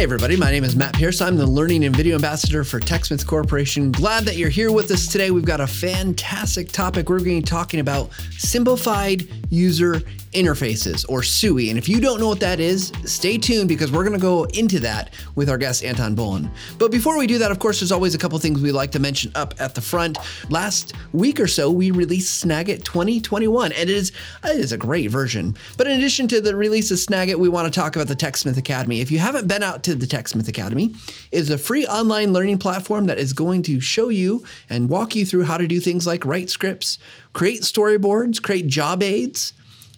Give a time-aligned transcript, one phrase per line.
[0.00, 1.20] Hey, everybody, my name is Matt Pierce.
[1.20, 3.92] I'm the Learning and Video Ambassador for TechSmith Corporation.
[3.92, 5.30] Glad that you're here with us today.
[5.30, 7.10] We've got a fantastic topic.
[7.10, 10.00] We're going to be talking about simplified user
[10.32, 11.70] interfaces or SUI.
[11.70, 14.44] And if you don't know what that is, stay tuned because we're going to go
[14.44, 16.50] into that with our guest Anton Bollen.
[16.78, 18.98] But before we do that, of course, there's always a couple things we like to
[18.98, 20.18] mention up at the front.
[20.48, 24.12] Last week or so, we released Snagit 2021, and it is
[24.44, 25.56] it is a great version.
[25.76, 28.56] But in addition to the release of Snagit, we want to talk about the TechSmith
[28.56, 29.00] Academy.
[29.00, 30.94] If you haven't been out to the TechSmith Academy,
[31.32, 35.26] is a free online learning platform that is going to show you and walk you
[35.26, 36.98] through how to do things like write scripts,
[37.32, 39.52] create storyboards, create job aids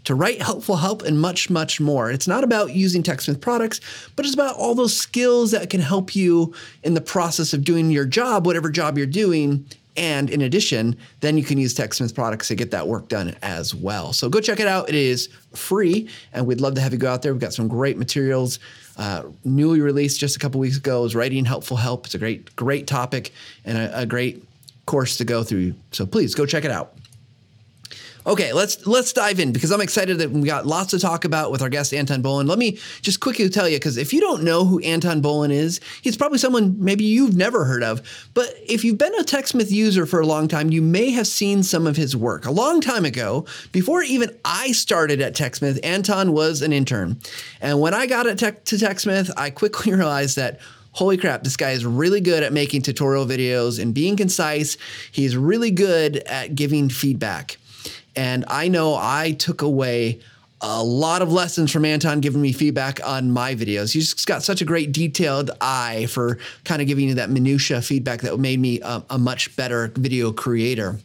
[0.05, 2.11] to write helpful help and much, much more.
[2.11, 3.81] It's not about using TechSmith products,
[4.17, 7.91] but it's about all those skills that can help you in the process of doing
[7.91, 9.65] your job, whatever job you're doing.
[9.97, 13.75] And in addition, then you can use TechSmith products to get that work done as
[13.75, 14.13] well.
[14.13, 14.89] So go check it out.
[14.89, 17.33] It is free, and we'd love to have you go out there.
[17.33, 18.59] We've got some great materials.
[18.97, 22.07] Uh, newly released just a couple weeks ago is writing helpful help.
[22.07, 23.33] It's a great, great topic
[23.65, 24.45] and a, a great
[24.87, 25.75] course to go through.
[25.93, 26.95] So please go check it out.
[28.25, 31.51] Okay, let's let's dive in because I'm excited that we got lots to talk about
[31.51, 32.47] with our guest Anton Bollen.
[32.47, 35.81] Let me just quickly tell you because if you don't know who Anton Bollen is,
[36.03, 38.31] he's probably someone maybe you've never heard of.
[38.33, 41.65] But if you've been a TechSmith user for a long time, you may have seen
[41.65, 42.47] some of his work.
[42.47, 47.19] A long time ago, before even I started at TechSmith, Anton was an intern,
[47.61, 50.61] and when I got tech, to TechSmith, I quickly realized that
[50.93, 54.77] holy crap, this guy is really good at making tutorial videos and being concise.
[55.11, 57.57] He's really good at giving feedback.
[58.17, 60.21] And I know I took away
[60.61, 63.93] a lot of lessons from Anton giving me feedback on my videos.
[63.93, 68.21] He's got such a great detailed eye for kind of giving you that minutia feedback
[68.21, 71.01] that made me a, a much better video creator.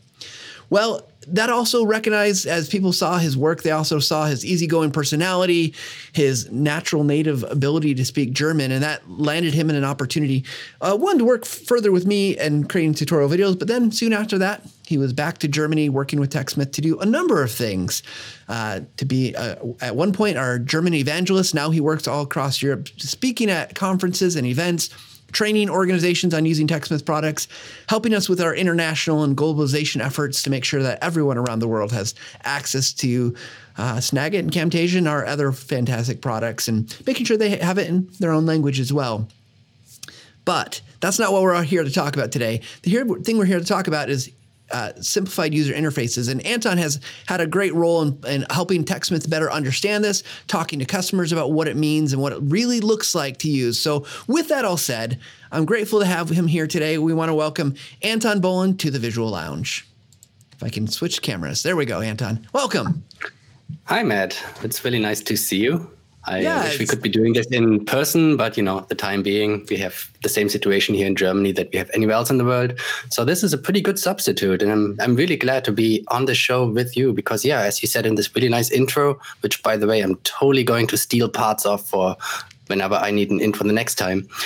[0.69, 5.73] Well, that also recognized as people saw his work, they also saw his easygoing personality,
[6.13, 10.45] his natural native ability to speak German, and that landed him in an opportunity.
[10.79, 14.37] Uh, one to work further with me and creating tutorial videos, but then soon after
[14.37, 18.03] that, he was back to Germany working with TechSmith to do a number of things.
[18.47, 22.61] Uh, to be uh, at one point our German evangelist, now he works all across
[22.61, 24.89] Europe, speaking at conferences and events
[25.31, 27.47] training organizations on using TechSmith products,
[27.87, 31.67] helping us with our international and globalization efforts to make sure that everyone around the
[31.67, 33.35] world has access to
[33.77, 37.87] uh, Snagit and Camtasia and our other fantastic products, and making sure they have it
[37.87, 39.27] in their own language as well.
[40.45, 42.61] But that's not what we're here to talk about today.
[42.83, 44.31] The thing we're here to talk about is
[44.71, 46.29] uh, simplified user interfaces.
[46.29, 50.79] And Anton has had a great role in, in, helping TechSmith better understand this, talking
[50.79, 53.79] to customers about what it means and what it really looks like to use.
[53.79, 55.19] So, with that all said,
[55.51, 56.97] I'm grateful to have him here today.
[56.97, 59.87] We want to welcome Anton Bollen to the Visual Lounge.
[60.53, 61.63] If I can switch cameras.
[61.63, 62.47] There we go, Anton.
[62.51, 63.03] Welcome.
[63.83, 64.43] Hi, Matt.
[64.63, 65.96] It's really nice to see you.
[66.27, 69.23] I yeah, wish we could be doing this in person, but you know, the time
[69.23, 72.37] being, we have the same situation here in Germany that we have anywhere else in
[72.37, 72.77] the world.
[73.09, 76.25] So this is a pretty good substitute, and I'm I'm really glad to be on
[76.25, 79.63] the show with you because yeah, as you said in this really nice intro, which
[79.63, 82.17] by the way I'm totally going to steal parts of for
[82.67, 84.27] whenever I need an intro the next time.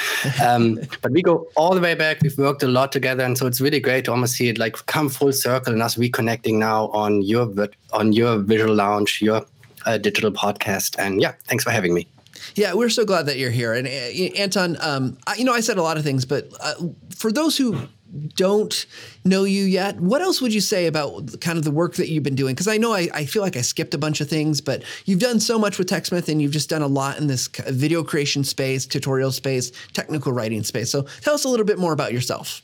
[0.42, 2.22] Um, but we go all the way back.
[2.22, 4.86] We've worked a lot together, and so it's really great to almost see it like
[4.86, 7.52] come full circle and us reconnecting now on your
[7.94, 9.46] on your visual lounge, your
[9.86, 10.96] a digital podcast.
[10.98, 12.08] And yeah, thanks for having me.
[12.56, 13.74] Yeah, we're so glad that you're here.
[13.74, 16.74] And uh, Anton, um, I, you know, I said a lot of things, but uh,
[17.16, 17.88] for those who
[18.36, 18.86] don't
[19.24, 22.24] know you yet, what else would you say about kind of the work that you've
[22.24, 22.54] been doing?
[22.54, 25.20] Because I know I, I, feel like I skipped a bunch of things, but you've
[25.20, 28.44] done so much with TechSmith and you've just done a lot in this video creation
[28.44, 30.90] space, tutorial space, technical writing space.
[30.92, 32.62] So tell us a little bit more about yourself.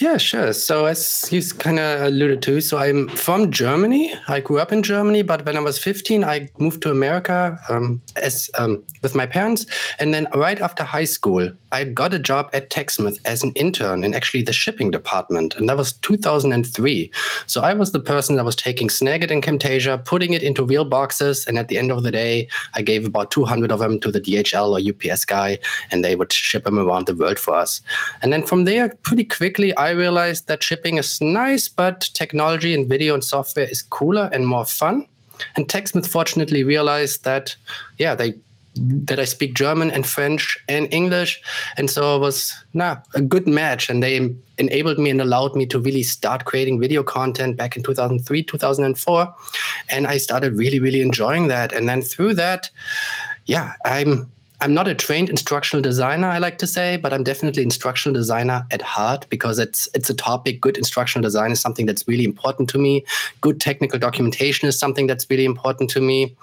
[0.00, 0.52] Yeah, sure.
[0.52, 4.14] So as you kind of alluded to, so I'm from Germany.
[4.28, 8.00] I grew up in Germany, but when I was 15, I moved to America um,
[8.16, 9.66] as um, with my parents,
[9.98, 14.04] and then right after high school, I got a job at TechSmith as an intern
[14.04, 17.10] in actually the shipping department, and that was 2003.
[17.46, 20.84] So I was the person that was taking Snagit and Camtasia, putting it into real
[20.84, 24.12] boxes, and at the end of the day, I gave about 200 of them to
[24.12, 25.58] the DHL or UPS guy,
[25.90, 27.80] and they would ship them around the world for us.
[28.22, 32.88] And then from there, pretty quickly, I realized that shipping is nice, but technology and
[32.88, 35.06] video and software is cooler and more fun.
[35.56, 37.56] And TechSmith fortunately realized that,
[37.98, 38.34] yeah, they
[38.80, 41.40] that I speak German and French and English.
[41.76, 43.90] And so it was nah, a good match.
[43.90, 47.82] And they enabled me and allowed me to really start creating video content back in
[47.82, 49.34] 2003, 2004.
[49.88, 51.72] And I started really, really enjoying that.
[51.72, 52.70] And then through that,
[53.46, 57.62] yeah, I'm I'm not a trained instructional designer, I like to say, but I'm definitely
[57.62, 60.60] instructional designer at heart because it's it's a topic.
[60.60, 63.04] Good instructional design is something that's really important to me.
[63.40, 66.34] Good technical documentation is something that's really important to me.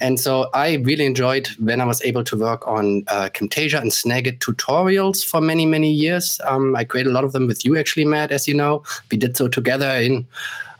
[0.00, 3.90] And so I really enjoyed when I was able to work on uh, Camtasia and
[3.90, 6.40] Snagit tutorials for many, many years.
[6.46, 8.82] Um, I created a lot of them with you, actually, Matt, as you know.
[9.10, 10.26] We did so together in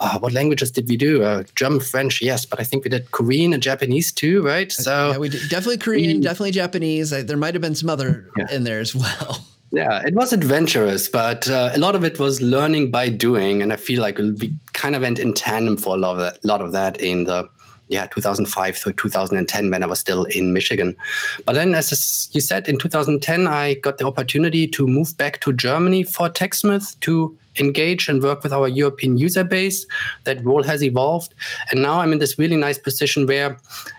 [0.01, 1.23] uh, what languages did we do?
[1.23, 4.71] Uh, German, French, yes, but I think we did Korean and Japanese too, right?
[4.71, 7.11] So yeah, we did definitely Korean, definitely Japanese.
[7.11, 8.51] There might have been some other yeah.
[8.51, 9.45] in there as well.
[9.71, 13.71] Yeah, it was adventurous, but uh, a lot of it was learning by doing, and
[13.71, 16.63] I feel like we kind of went in tandem for a lot of that, lot
[16.63, 17.47] of that in the
[17.89, 20.97] yeah 2005 through 2010 when I was still in Michigan.
[21.45, 25.53] But then, as you said, in 2010 I got the opportunity to move back to
[25.53, 29.87] Germany for TechSmith to engage and work with our European user base.
[30.25, 31.35] That role has evolved.
[31.71, 33.59] And now I'm in this really nice position where,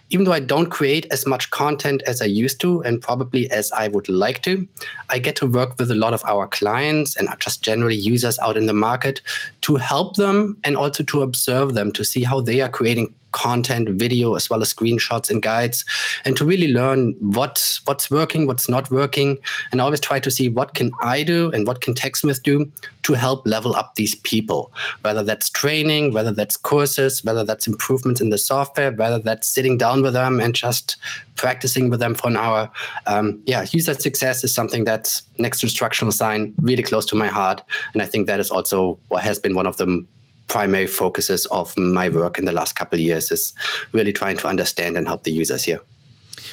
[0.10, 3.72] even though I don't create as much content as I used to, and probably as
[3.72, 4.68] I would like to,
[5.10, 8.58] I get to work with a lot of our clients and just generally users out
[8.58, 9.22] in the market
[9.62, 13.90] to help them and also to observe them to see how they are creating content,
[13.90, 15.86] video, as well as screenshots and guides,
[16.26, 19.38] and to really learn what's what's working, what's not working,
[19.72, 22.72] and always try to see what can I do and what can TechSmith do
[23.04, 24.72] to help level up these people,
[25.02, 29.78] whether that's training, whether that's courses, whether that's improvements in the software, whether that's sitting
[29.78, 30.98] down with them and just
[31.36, 32.70] practicing with them for an hour.
[33.08, 37.28] Um, yeah, user success is something that's next to instructional design really close to my
[37.28, 40.06] heart, and I think that is also what has been one of the
[40.50, 43.54] primary focuses of my work in the last couple of years is
[43.94, 45.80] really trying to understand and help the users here.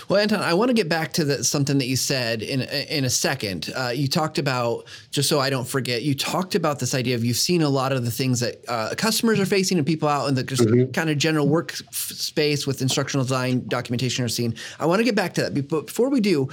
[0.08, 3.04] Well, Anton, I want to get back to the, something that you said in in
[3.04, 3.72] a second.
[3.74, 6.02] Uh, you talked about just so I don't forget.
[6.02, 8.94] You talked about this idea of you've seen a lot of the things that uh,
[8.96, 10.92] customers are facing and people out in the just mm-hmm.
[10.92, 14.54] kind of general work space with instructional design documentation are seeing.
[14.78, 16.48] I want to get back to that, but before we do,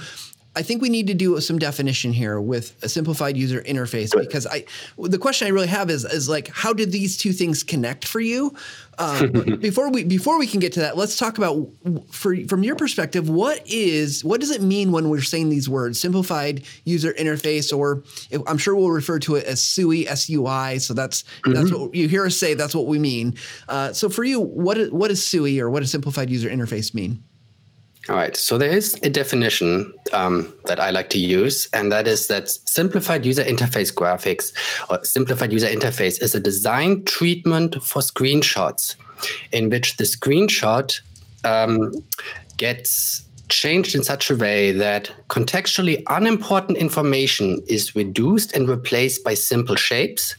[0.56, 4.46] I think we need to do some definition here with a simplified user interface because
[4.46, 4.64] I
[4.96, 8.20] the question I really have is is like how did these two things connect for
[8.20, 8.54] you?
[8.96, 11.68] Um, before we before we can get to that, let's talk about
[12.12, 15.98] for from your perspective what is what does it mean when we're saying these words
[15.98, 18.04] simplified user interface or
[18.46, 20.78] I'm sure we'll refer to it as SUI S U I.
[20.78, 21.54] So that's mm-hmm.
[21.54, 22.54] that's what you hear us say.
[22.54, 23.34] That's what we mean.
[23.68, 27.24] Uh, so for you, what what does SUI or what does simplified user interface mean?
[28.08, 28.36] All right.
[28.36, 32.50] So there is a definition um, that I like to use, and that is that
[32.50, 34.52] simplified user interface graphics
[34.90, 38.96] or simplified user interface is a design treatment for screenshots
[39.52, 41.00] in which the screenshot
[41.44, 41.92] um,
[42.58, 49.34] gets changed in such a way that contextually unimportant information is reduced and replaced by
[49.34, 50.34] simple shapes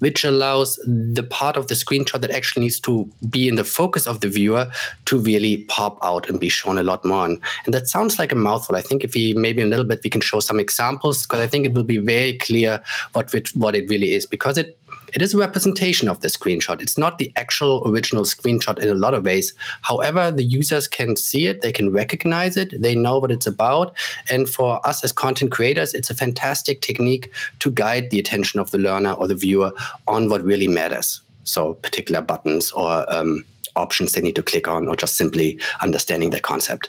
[0.00, 4.06] which allows the part of the screenshot that actually needs to be in the focus
[4.06, 4.70] of the viewer
[5.06, 7.26] to really pop out and be shown a lot more.
[7.26, 8.76] And, that sounds like a mouthful.
[8.76, 11.46] I think if we maybe a little bit we can show some examples because I
[11.46, 12.82] think it will be very clear
[13.12, 14.78] what what it really is because it
[15.14, 16.80] it is a representation of the screenshot.
[16.82, 19.54] It's not the actual original screenshot in a lot of ways.
[19.82, 23.96] However, the users can see it, they can recognize it, they know what it's about.
[24.30, 28.70] And for us as content creators, it's a fantastic technique to guide the attention of
[28.70, 29.72] the learner or the viewer
[30.06, 31.20] on what really matters.
[31.44, 33.44] So, particular buttons or um,
[33.76, 36.88] options they need to click on, or just simply understanding the concept.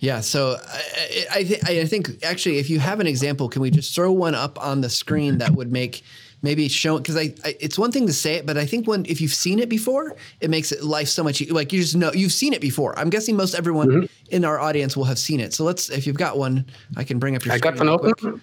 [0.00, 3.70] Yeah, so I, I, th- I think actually, if you have an example, can we
[3.70, 6.02] just throw one up on the screen that would make
[6.46, 9.04] maybe show because I, I, it's one thing to say it, but I think when
[9.06, 12.12] if you've seen it before, it makes it life so much like you just know
[12.12, 12.98] you've seen it before.
[12.98, 14.34] I'm guessing most everyone mm-hmm.
[14.36, 15.52] in our audience will have seen it.
[15.52, 16.64] So let's if you've got one,
[16.96, 17.54] I can bring up your.
[17.54, 18.12] I got one open.
[18.12, 18.40] Quick.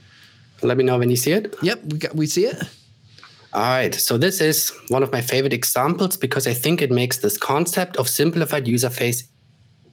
[0.61, 1.55] Let me know when you see it.
[1.61, 2.57] Yep, we got we see it.
[3.53, 7.17] All right, so this is one of my favorite examples because I think it makes
[7.17, 9.27] this concept of simplified user face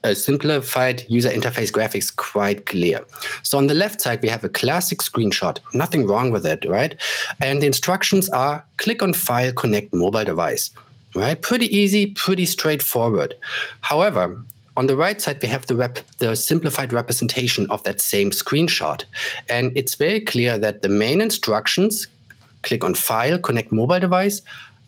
[0.02, 3.04] a simplified user interface graphics quite clear.
[3.42, 6.96] So on the left side, we have a classic screenshot, nothing wrong with it, right?
[7.40, 10.70] And the instructions are click on file, connect mobile device,
[11.14, 11.40] right?
[11.40, 13.34] Pretty easy, pretty straightforward.
[13.82, 14.42] However,
[14.76, 19.04] on the right side, we have the, rep- the simplified representation of that same screenshot.
[19.48, 22.06] And it's very clear that the main instructions,
[22.62, 24.40] click on file, connect mobile device,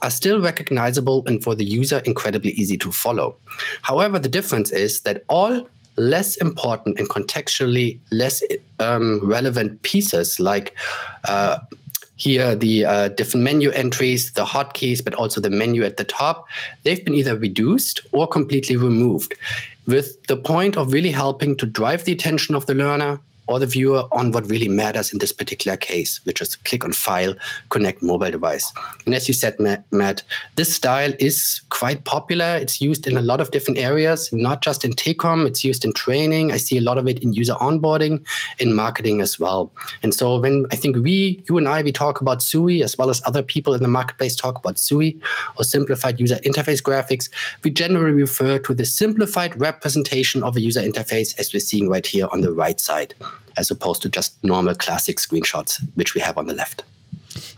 [0.02, 3.36] are still recognizable and for the user incredibly easy to follow.
[3.82, 8.42] However, the difference is that all less important and contextually less
[8.78, 10.74] um, relevant pieces like
[11.24, 11.58] uh,
[12.16, 16.46] here the uh, different menu entries, the hotkeys, but also the menu at the top,
[16.84, 19.34] they've been either reduced or completely removed
[19.86, 23.18] with the point of really helping to drive the attention of the learner
[23.52, 26.92] or the viewer on what really matters in this particular case, which is click on
[26.92, 27.34] file,
[27.68, 28.72] connect mobile device.
[29.04, 30.22] And as you said, Matt,
[30.56, 32.56] this style is quite popular.
[32.56, 35.92] It's used in a lot of different areas, not just in TechComm, it's used in
[35.92, 36.50] training.
[36.50, 38.24] I see a lot of it in user onboarding,
[38.58, 39.70] in marketing as well.
[40.02, 43.10] And so when I think we, you and I, we talk about SUI as well
[43.10, 45.20] as other people in the marketplace talk about SUI
[45.58, 47.28] or simplified user interface graphics,
[47.62, 52.06] we generally refer to the simplified representation of a user interface as we're seeing right
[52.06, 53.14] here on the right side
[53.56, 56.84] as opposed to just normal classic screenshots, which we have on the left.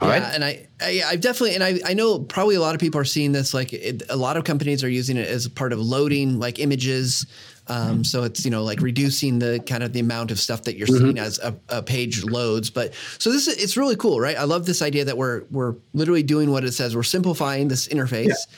[0.00, 0.34] All yeah, right.
[0.34, 3.04] and I, I, I definitely, and I, I know probably a lot of people are
[3.04, 3.54] seeing this.
[3.54, 7.26] Like, it, a lot of companies are using it as part of loading, like images.
[7.66, 10.76] Um, so it's you know like reducing the kind of the amount of stuff that
[10.76, 11.04] you're mm-hmm.
[11.04, 12.68] seeing as a, a, page loads.
[12.68, 14.36] But so this is it's really cool, right?
[14.36, 16.94] I love this idea that we're we're literally doing what it says.
[16.94, 18.26] We're simplifying this interface.
[18.26, 18.56] Yeah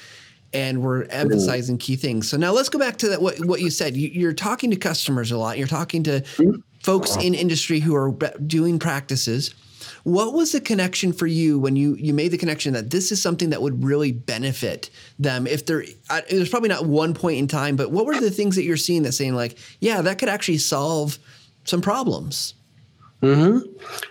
[0.53, 2.29] and we're emphasizing key things.
[2.29, 3.21] So now let's go back to that.
[3.21, 3.97] What what you said.
[3.97, 5.59] You, are talking to customers a lot.
[5.59, 6.61] You're talking to mm-hmm.
[6.87, 8.13] Folks in industry who are
[8.47, 9.53] doing practices.
[10.05, 13.21] What was the connection for you when you you made the connection that this is
[13.21, 14.89] something that would really benefit
[15.19, 15.49] them?
[15.49, 15.85] If there,
[16.31, 19.03] there's probably not one point in time, but what were the things that you're seeing
[19.03, 21.19] that saying like, yeah, that could actually solve
[21.65, 22.55] some problems?
[23.21, 23.59] Hmm.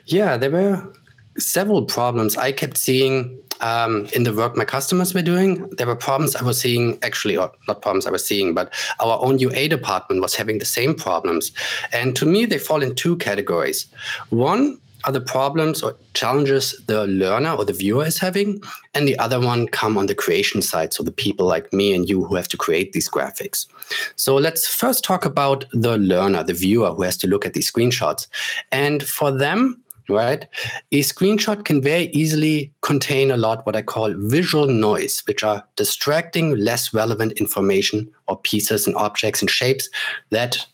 [0.05, 0.94] Yeah, there were
[1.38, 2.36] several problems.
[2.36, 6.44] I kept seeing um, in the work my customers were doing, there were problems I
[6.44, 10.36] was seeing, actually, or not problems I was seeing, but our own UA department was
[10.36, 11.52] having the same problems.
[11.92, 13.88] And to me, they fall in two categories.
[14.30, 18.62] One are the problems or challenges the learner or the viewer is having,
[18.94, 20.94] and the other one come on the creation side.
[20.94, 23.68] So the people like me and you who have to create these graphics.
[24.16, 27.72] So let's first talk about the learner, the viewer who has to look at these
[27.72, 28.28] screenshots.
[28.72, 30.48] And for them, right?
[30.92, 35.64] A screenshot can very easily contain a lot what I call visual noise, which are
[35.76, 39.90] distracting, less relevant information or pieces and objects and shapes
[40.30, 40.66] that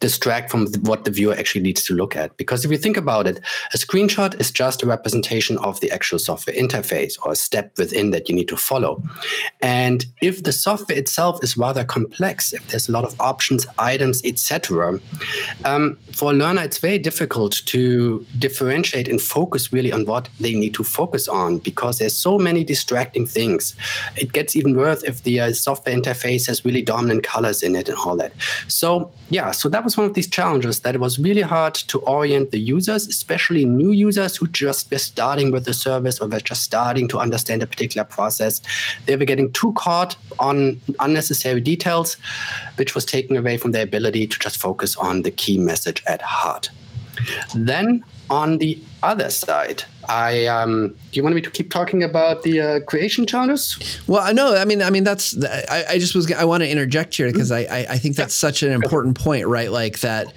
[0.00, 2.36] distract from what the viewer actually needs to look at.
[2.36, 3.40] Because if you think about it,
[3.74, 8.10] a screenshot is just a representation of the actual software interface or a step within
[8.10, 9.02] that you need to follow.
[9.60, 14.22] And if the software itself is rather complex, if there's a lot of options, items,
[14.24, 15.00] etc.,
[15.64, 20.54] um, for a learner, it's very difficult to differentiate and focus really on what they
[20.54, 23.74] need to focus on because there's so many distracting things.
[24.16, 27.88] It gets even worse if the uh, software interface has really dominant colors in it
[27.88, 28.32] and all that.
[28.68, 31.98] So yeah, so that was one of these challenges that it was really hard to
[32.00, 36.40] orient the users, especially new users who just were starting with the service or were
[36.40, 38.60] just starting to understand a particular process.
[39.06, 42.18] They were getting too caught on unnecessary details,
[42.76, 46.20] which was taking away from their ability to just focus on the key message at
[46.20, 46.68] heart.
[47.54, 52.42] Then on the other side, I um, do you want me to keep talking about
[52.42, 54.00] the uh, creation challenges?
[54.06, 54.54] Well, I know.
[54.56, 55.36] I mean, I mean that's.
[55.44, 56.30] I, I just was.
[56.32, 59.46] I want to interject here because I, I, I think that's such an important point,
[59.46, 59.70] right?
[59.70, 60.32] Like that,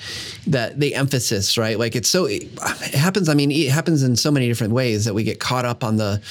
[0.48, 1.80] that the emphasis, right?
[1.80, 2.25] Like it's so.
[2.25, 2.50] It
[2.94, 3.30] happens.
[3.30, 5.98] I mean, it happens in so many different ways that we get caught up on
[5.98, 6.22] the.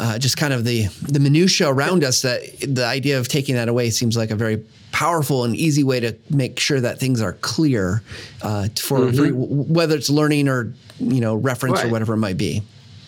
[0.00, 3.68] Uh, just kind of the the minutia around us that the idea of taking that
[3.68, 4.64] away seems like a very
[4.98, 8.02] powerful and easy way to make sure that things are clear
[8.42, 9.28] uh, for, mm-hmm.
[9.28, 11.86] for, whether it's learning or you know reference right.
[11.86, 12.60] or whatever it might be.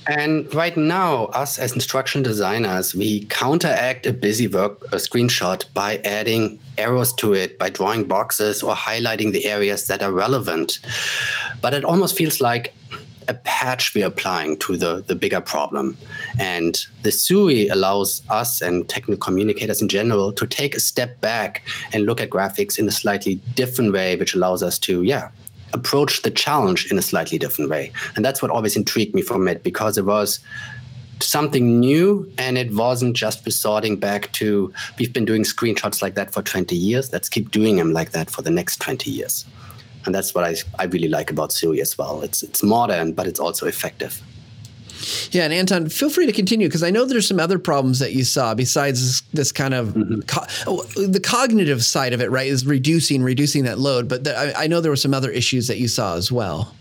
[0.07, 5.97] And right now, us as instruction designers, we counteract a busy work a screenshot by
[6.05, 10.79] adding arrows to it, by drawing boxes or highlighting the areas that are relevant.
[11.61, 12.73] But it almost feels like
[13.31, 15.97] a patch we're applying to the, the bigger problem.
[16.39, 21.63] And the SUI allows us and technical communicators in general to take a step back
[21.93, 25.31] and look at graphics in a slightly different way, which allows us to, yeah,
[25.73, 27.93] approach the challenge in a slightly different way.
[28.17, 30.41] And that's what always intrigued me from it because it was
[31.23, 36.33] something new and it wasn't just resorting back to we've been doing screenshots like that
[36.33, 39.45] for 20 years let's keep doing them like that for the next 20 years
[40.07, 42.23] and that's what I, I really like about Sui as well.
[42.23, 44.23] It's it's modern, but it's also effective.
[45.31, 48.13] Yeah, and Anton, feel free to continue because I know there's some other problems that
[48.13, 50.21] you saw besides this, this kind of mm-hmm.
[50.21, 52.47] co- oh, the cognitive side of it, right?
[52.47, 55.69] Is reducing reducing that load, but the, I, I know there were some other issues
[55.69, 56.75] that you saw as well.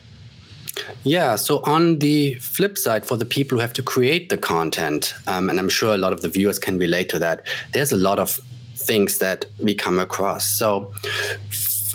[1.04, 5.14] Yeah, so on the flip side, for the people who have to create the content,
[5.28, 7.98] um, and I'm sure a lot of the viewers can relate to that, there's a
[7.98, 8.40] lot of
[8.76, 10.46] things that we come across.
[10.46, 10.94] So,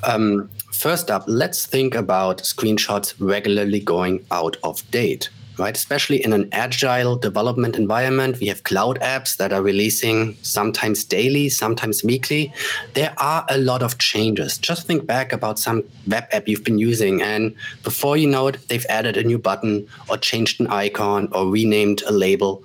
[0.02, 0.50] um,
[0.84, 5.74] First up, let's think about screenshots regularly going out of date, right?
[5.74, 11.48] Especially in an agile development environment, we have cloud apps that are releasing sometimes daily,
[11.48, 12.52] sometimes weekly.
[12.92, 14.58] There are a lot of changes.
[14.58, 18.58] Just think back about some web app you've been using, and before you know it,
[18.68, 22.62] they've added a new button or changed an icon or renamed a label.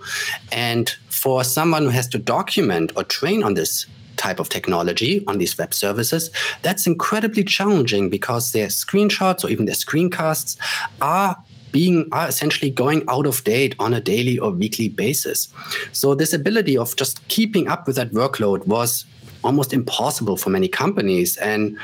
[0.51, 3.85] And for someone who has to document or train on this
[4.19, 6.29] type of technology on these web services,
[6.61, 10.57] that's incredibly challenging because their screenshots or even their screencasts
[11.01, 11.35] are
[11.71, 15.47] being are essentially going out of date on a daily or weekly basis.
[15.91, 19.05] So this ability of just keeping up with that workload was
[19.43, 21.38] almost impossible for many companies.
[21.38, 21.77] And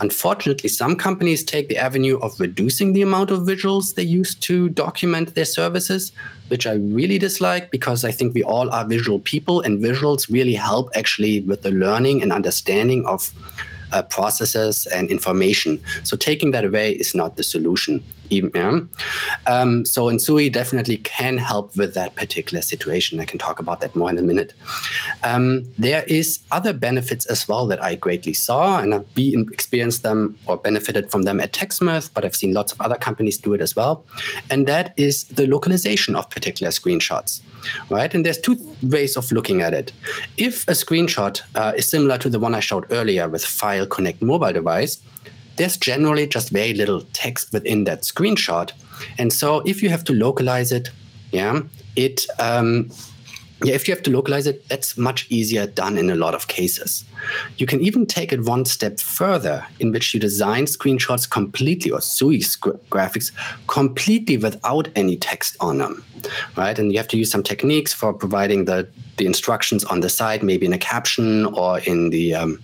[0.00, 4.68] unfortunately, some companies take the avenue of reducing the amount of visuals they use to
[4.70, 6.12] document their services,
[6.48, 10.54] which I really dislike because I think we all are visual people, and visuals really
[10.54, 13.32] help actually with the learning and understanding of
[13.92, 15.80] uh, processes and information.
[16.04, 18.02] So taking that away is not the solution.
[18.30, 18.80] Even, yeah?
[19.46, 23.20] Um, so Nsui definitely can help with that particular situation.
[23.20, 24.54] I can talk about that more in a minute.
[25.24, 30.38] Um, there is other benefits as well that I greatly saw, and I've experienced them
[30.46, 33.60] or benefited from them at TechSmith, but I've seen lots of other companies do it
[33.60, 34.04] as well.
[34.50, 37.40] And that is the localization of particular screenshots
[37.90, 38.12] right?
[38.14, 39.92] And there's two ways of looking at it.
[40.36, 44.22] If a screenshot uh, is similar to the one I showed earlier with File Connect
[44.22, 44.98] mobile device,
[45.56, 48.72] there's generally just very little text within that screenshot.
[49.18, 50.90] And so if you have to localize it,
[51.30, 51.62] yeah,
[51.96, 52.90] it um,
[53.64, 56.48] yeah, if you have to localize it, that's much easier done in a lot of
[56.48, 57.04] cases.
[57.58, 62.00] You can even take it one step further, in which you design screenshots completely or
[62.00, 62.40] SUI
[62.90, 63.30] graphics
[63.68, 66.04] completely without any text on them,
[66.56, 66.76] right?
[66.76, 70.42] And you have to use some techniques for providing the the instructions on the side,
[70.42, 72.58] maybe in a caption or in the um,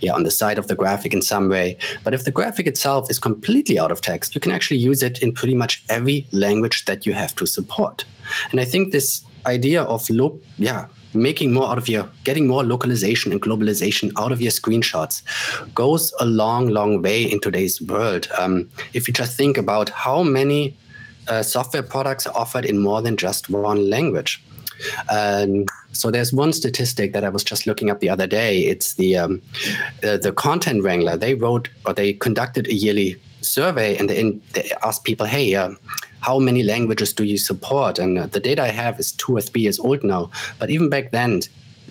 [0.00, 1.76] yeah, on the side of the graphic in some way.
[2.02, 5.22] But if the graphic itself is completely out of text, you can actually use it
[5.22, 8.04] in pretty much every language that you have to support.
[8.50, 12.64] And I think this idea of lo- yeah making more out of your getting more
[12.64, 15.22] localization and globalization out of your screenshots
[15.74, 20.22] goes a long long way in today's world um, if you just think about how
[20.22, 20.76] many
[21.28, 24.42] uh, software products are offered in more than just one language
[25.08, 28.60] um, so there's one statistic that I was just looking up the other day.
[28.62, 29.42] It's the um,
[30.02, 31.16] uh, the Content Wrangler.
[31.16, 35.70] They wrote or they conducted a yearly survey and they, they asked people, "Hey, uh,
[36.20, 37.98] how many languages do you support?
[37.98, 40.30] And uh, the data I have is two or three years old now.
[40.58, 41.42] But even back then,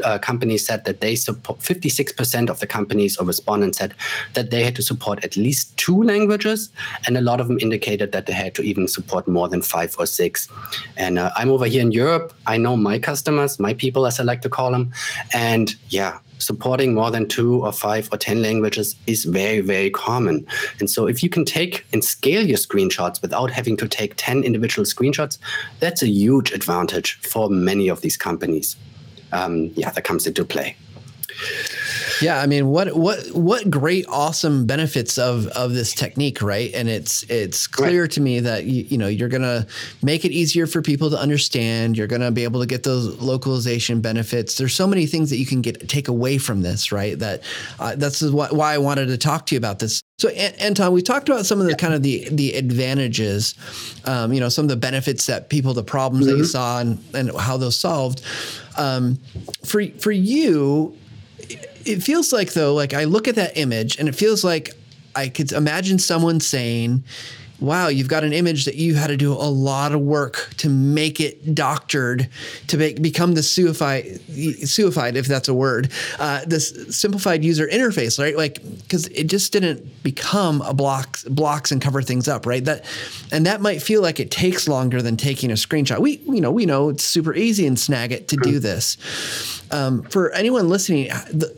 [0.03, 3.93] uh, companies said that they support 56% of the companies or respondents said
[4.33, 6.69] that they had to support at least two languages
[7.05, 9.95] and a lot of them indicated that they had to even support more than five
[9.99, 10.49] or six
[10.97, 14.23] and uh, i'm over here in europe i know my customers my people as i
[14.23, 14.91] like to call them
[15.33, 20.45] and yeah supporting more than two or five or 10 languages is very, very common.
[20.79, 24.43] And so if you can take and scale your screenshots without having to take 10
[24.43, 25.37] individual screenshots,
[25.79, 28.75] that's a huge advantage for many of these companies.
[29.33, 30.75] Um, yeah, that comes into play.
[32.23, 36.73] Yeah, I mean, what what what great, awesome benefits of of this technique, right?
[36.73, 38.11] And it's it's clear right.
[38.11, 39.67] to me that you, you know you're gonna
[40.01, 41.97] make it easier for people to understand.
[41.97, 44.57] You're gonna be able to get those localization benefits.
[44.57, 47.19] There's so many things that you can get take away from this, right?
[47.19, 47.43] That
[47.79, 50.01] uh, that's why I wanted to talk to you about this.
[50.19, 51.77] So, Anton, we talked about some of the yeah.
[51.77, 53.55] kind of the the advantages,
[54.05, 56.31] um, you know, some of the benefits that people, the problems mm-hmm.
[56.31, 56.51] that you mm-hmm.
[56.51, 58.21] saw, and and how those solved.
[58.77, 59.19] Um,
[59.65, 60.95] for for you,
[61.85, 64.75] it feels like though, like I look at that image and it feels like
[65.15, 67.03] I could imagine someone saying,
[67.59, 70.69] wow, you've got an image that you had to do a lot of work to
[70.69, 72.27] make it doctored
[72.67, 74.19] to make, become the suified,
[74.61, 75.89] suified, if that's a word,
[76.19, 78.35] uh, this simplified user interface, right?
[78.35, 82.63] Like, because it just didn't become a blocks, blocks and cover things up, right?
[82.65, 82.85] That,
[83.31, 85.99] and that might feel like it takes longer than taking a screenshot.
[85.99, 88.97] We, you know, we know it's super easy in Snagit to do this.
[89.71, 91.09] Um, for anyone listening,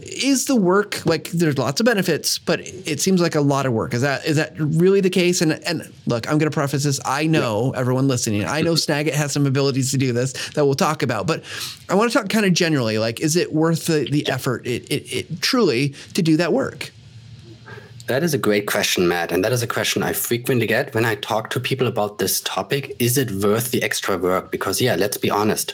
[0.01, 3.73] is the work like there's lots of benefits, but it seems like a lot of
[3.73, 3.93] work.
[3.93, 5.41] Is that is that really the case?
[5.41, 6.99] And and look, I'm going to preface this.
[7.05, 7.79] I know yeah.
[7.79, 8.45] everyone listening.
[8.45, 11.43] I know Snagit has some abilities to do this that we'll talk about, but
[11.89, 12.97] I want to talk kind of generally.
[12.97, 14.65] Like, is it worth the, the effort?
[14.65, 16.91] It, it, it truly to do that work?
[18.07, 19.31] That is a great question, Matt.
[19.31, 22.39] And that is a question I frequently get when I talk to people about this
[22.41, 22.95] topic.
[22.99, 24.51] Is it worth the extra work?
[24.51, 25.73] Because, yeah, let's be honest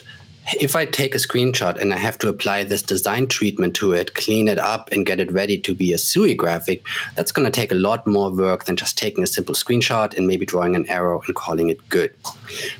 [0.60, 4.14] if I take a screenshot and I have to apply this design treatment to it,
[4.14, 7.50] clean it up, and get it ready to be a SUI graphic, that's going to
[7.50, 10.88] take a lot more work than just taking a simple screenshot and maybe drawing an
[10.88, 12.12] arrow and calling it good.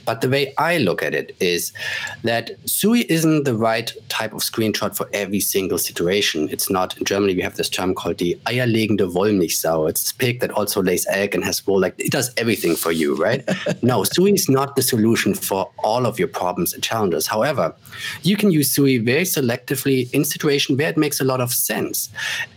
[0.05, 1.73] But the way I look at it is
[2.25, 6.49] that SUI isn't the right type of screenshot for every single situation.
[6.51, 9.89] It's not, in Germany, we have this term called the eierlegende Wollmilchsau.
[9.89, 11.81] It's a pig that also lays egg and has wool.
[11.81, 13.49] Like it does everything for you, right?
[13.83, 17.27] no, SUI is not the solution for all of your problems and challenges.
[17.27, 17.52] However,
[18.23, 22.09] You can use SUI very selectively in situations where it makes a lot of sense.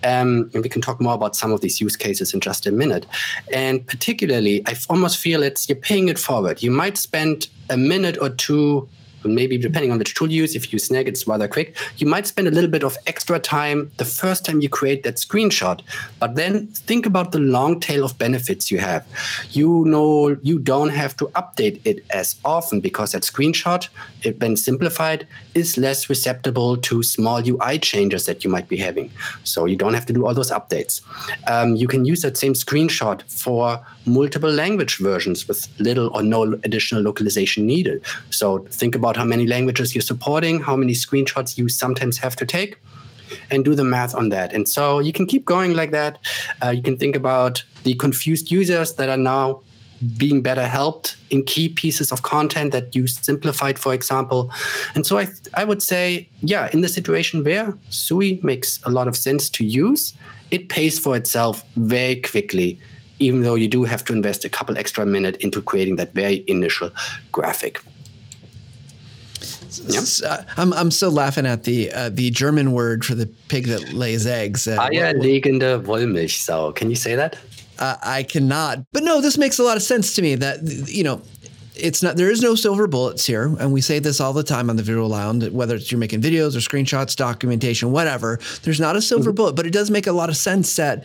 [0.04, 2.72] Um, and we can talk more about some of these use cases in just a
[2.72, 3.06] minute.
[3.54, 6.64] And particularly, I almost feel it's you're paying it forward.
[6.64, 8.88] You might spend a minute or two
[9.28, 11.76] maybe depending on which tool you use, if you Snag, it's rather quick.
[11.98, 15.16] You might spend a little bit of extra time the first time you create that
[15.16, 15.82] screenshot,
[16.20, 19.06] but then think about the long tail of benefits you have.
[19.52, 23.88] You know, you don't have to update it as often because that screenshot,
[24.24, 29.12] it, when simplified, is less susceptible to small UI changes that you might be having.
[29.44, 31.02] So you don't have to do all those updates.
[31.48, 36.44] Um, you can use that same screenshot for multiple language versions with little or no
[36.64, 38.04] additional localization needed.
[38.30, 42.46] So think about how many languages you're supporting, how many screenshots you sometimes have to
[42.46, 42.78] take,
[43.50, 44.54] and do the math on that.
[44.54, 46.20] And so you can keep going like that.
[46.64, 49.62] Uh, you can think about the confused users that are now
[50.18, 54.52] being better helped in key pieces of content that you simplified, for example.
[54.94, 59.08] And so I, I would say, yeah, in the situation where Sui makes a lot
[59.08, 60.14] of sense to use,
[60.52, 62.80] it pays for itself very quickly
[63.20, 66.44] even though you do have to invest a couple extra minutes into creating that very
[66.48, 66.92] initial
[67.32, 67.82] graphic.
[69.80, 70.30] Yeah.
[70.30, 73.94] Uh, I'm I'm still laughing at the uh, the German word for the pig that
[73.94, 74.68] lays eggs.
[74.68, 76.76] Uh, Eierlegende Wollmilchsau.
[76.76, 77.38] Can you say that?
[77.78, 78.86] Uh, I cannot.
[78.94, 80.36] But no, this makes a lot of sense to me.
[80.36, 81.22] That you know,
[81.76, 84.70] it's not there is no silver bullets here and we say this all the time
[84.70, 88.96] on the video lounge whether it's you're making videos or screenshots documentation whatever there's not
[88.96, 89.36] a silver mm-hmm.
[89.36, 91.04] bullet but it does make a lot of sense that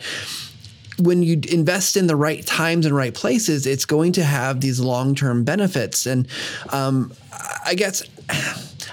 [1.01, 4.79] when you invest in the right times and right places, it's going to have these
[4.79, 6.05] long term benefits.
[6.05, 6.27] And
[6.69, 7.11] um,
[7.65, 8.03] I guess.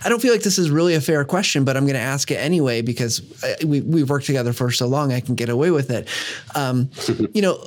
[0.05, 2.31] I don't feel like this is really a fair question, but I'm going to ask
[2.31, 5.70] it anyway because I, we, we've worked together for so long, I can get away
[5.70, 6.09] with it.
[6.55, 6.90] Um,
[7.35, 7.62] you know,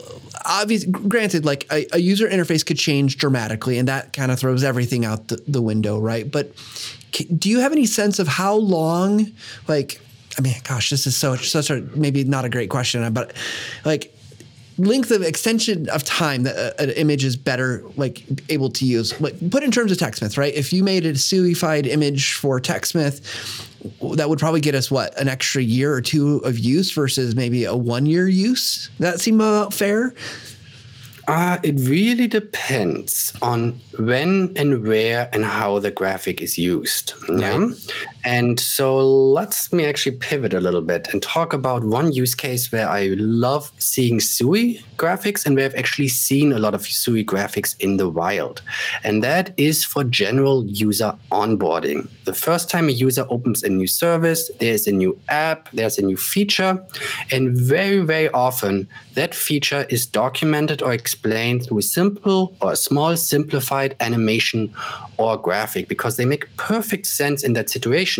[0.45, 4.63] obviously, granted, like a, a, user interface could change dramatically, and that kind of throws
[4.63, 6.29] everything out the, the window, right?
[6.29, 6.51] But
[7.37, 9.31] do you have any sense of how long,
[9.67, 9.99] like,
[10.37, 13.33] I mean, gosh, this is so such a maybe not a great question, but
[13.83, 14.15] like
[14.85, 19.35] length of extension of time that an image is better like able to use like
[19.51, 20.53] put in terms of TechSmith, right?
[20.53, 23.21] If you made a suified image for TechSmith,
[24.15, 27.65] that would probably get us what an extra year or two of use versus maybe
[27.65, 28.89] a one year use.
[28.99, 30.13] That seem about fair?
[31.27, 37.13] Uh, it really depends on when and where and how the graphic is used.
[37.29, 37.69] Yeah.
[38.23, 42.71] And so let's me actually pivot a little bit and talk about one use case
[42.71, 47.25] where I love seeing SUI graphics and where I've actually seen a lot of SUI
[47.25, 48.61] graphics in the wild.
[49.03, 52.07] And that is for general user onboarding.
[52.25, 56.03] The first time a user opens a new service, there's a new app, there's a
[56.03, 56.83] new feature.
[57.31, 62.75] And very, very often that feature is documented or explained through a simple or a
[62.75, 64.73] small simplified animation
[65.17, 68.10] or graphic because they make perfect sense in that situation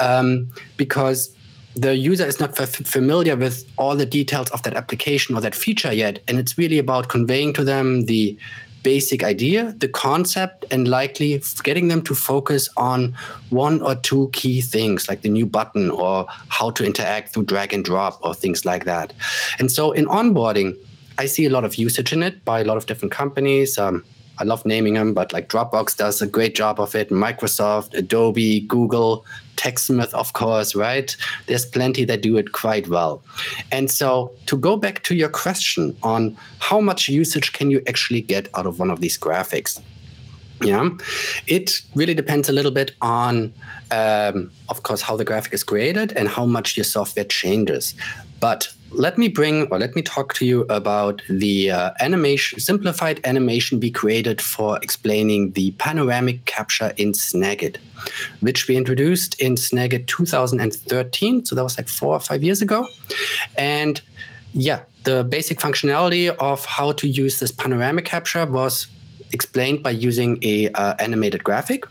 [0.00, 1.34] um, because
[1.74, 5.92] the user is not familiar with all the details of that application or that feature
[5.92, 8.36] yet and it's really about conveying to them the
[8.82, 13.14] basic idea the concept and likely getting them to focus on
[13.50, 17.74] one or two key things like the new button or how to interact through drag
[17.74, 19.12] and drop or things like that.
[19.58, 20.76] And so in onboarding
[21.18, 24.04] i see a lot of usage in it by a lot of different companies um,
[24.40, 27.10] I love naming them, but like Dropbox does a great job of it.
[27.10, 29.24] Microsoft, Adobe, Google,
[29.56, 31.16] TechSmith, of course, right?
[31.46, 33.22] There's plenty that do it quite well.
[33.72, 38.20] And so to go back to your question on how much usage can you actually
[38.20, 39.80] get out of one of these graphics?
[40.60, 40.88] Yeah,
[41.46, 43.52] it really depends a little bit on,
[43.92, 47.94] um, of course, how the graphic is created and how much your software changes.
[48.40, 53.20] But let me bring or let me talk to you about the uh, animation simplified
[53.24, 57.76] animation we created for explaining the panoramic capture in Snagit,
[58.40, 61.44] which we introduced in Snagit 2013.
[61.44, 62.86] So that was like four or five years ago.
[63.56, 64.00] And
[64.52, 68.86] yeah, the basic functionality of how to use this panoramic capture was
[69.32, 71.84] explained by using a uh, animated graphic.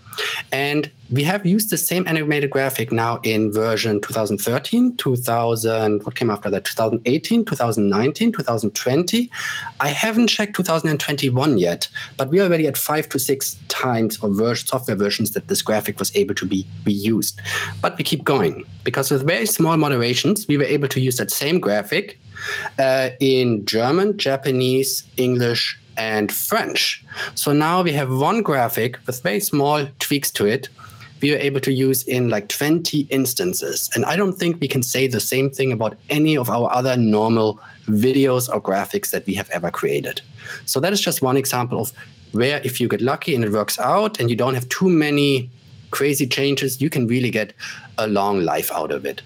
[0.51, 6.29] And we have used the same animated graphic now in version 2013 2000 what came
[6.29, 6.65] after that?
[6.65, 9.31] 2018 2019 2020
[9.79, 14.67] i haven't checked 2021 yet but we're already at five to six times of version,
[14.67, 17.39] software versions that this graphic was able to be reused.
[17.81, 21.31] But we keep going because with very small moderations we were able to use that
[21.31, 22.19] same graphic
[22.79, 27.03] uh, in german japanese english and French.
[27.35, 30.69] So now we have one graphic with very small tweaks to it.
[31.21, 33.89] We are able to use in like 20 instances.
[33.95, 36.95] And I don't think we can say the same thing about any of our other
[36.95, 40.21] normal videos or graphics that we have ever created.
[40.65, 41.91] So that is just one example of
[42.33, 45.49] where if you get lucky and it works out and you don't have too many
[45.89, 47.53] crazy changes, you can really get
[47.97, 49.21] a long life out of it.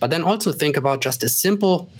[0.00, 1.90] But then also think about just a simple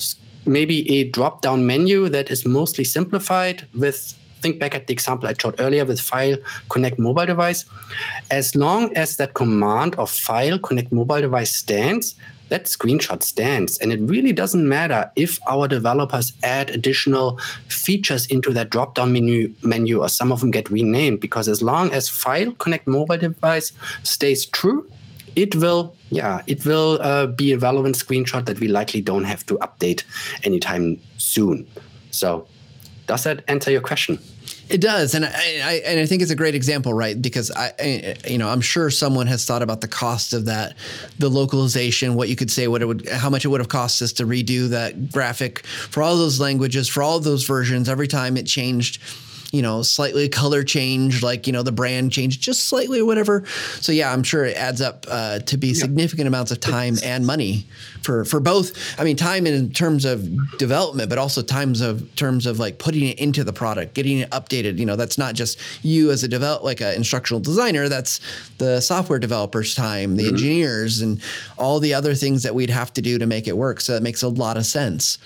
[0.46, 5.26] maybe a drop down menu that is mostly simplified with think back at the example
[5.26, 6.36] I showed earlier with file
[6.68, 7.64] connect mobile device.
[8.30, 12.14] As long as that command of file connect mobile device stands,
[12.50, 13.78] that screenshot stands.
[13.78, 19.14] And it really doesn't matter if our developers add additional features into that drop down
[19.14, 23.16] menu, menu or some of them get renamed, because as long as file connect mobile
[23.16, 24.86] device stays true,
[25.36, 29.44] it will yeah it will uh, be a relevant screenshot that we likely don't have
[29.46, 30.04] to update
[30.44, 31.66] anytime soon
[32.10, 32.46] so
[33.06, 34.18] does that answer your question
[34.68, 37.20] it does, and I, I, and I think it's a great example, right?
[37.20, 40.74] Because I, I, you know, I'm sure someone has thought about the cost of that,
[41.18, 44.00] the localization, what you could say, what it would, how much it would have cost
[44.00, 47.90] us to redo that graphic for all those languages, for all those versions.
[47.90, 49.02] Every time it changed,
[49.54, 53.44] you know, slightly color change, like, you know, the brand change just slightly or whatever.
[53.80, 55.74] So yeah, I'm sure it adds up uh, to be yeah.
[55.74, 57.66] significant amounts of time and money
[58.02, 58.72] for, for both.
[58.98, 60.26] I mean, time in terms of
[60.58, 64.30] development, but also times of terms of like putting it into the product, getting it
[64.30, 64.78] updated.
[64.78, 68.20] You know, that's not just you as a develop, like an instructional designer, that's
[68.58, 70.34] the software developers time, the mm-hmm.
[70.34, 71.22] engineers and
[71.58, 73.80] all the other things that we'd have to do to make it work.
[73.80, 75.18] So that makes a lot of sense.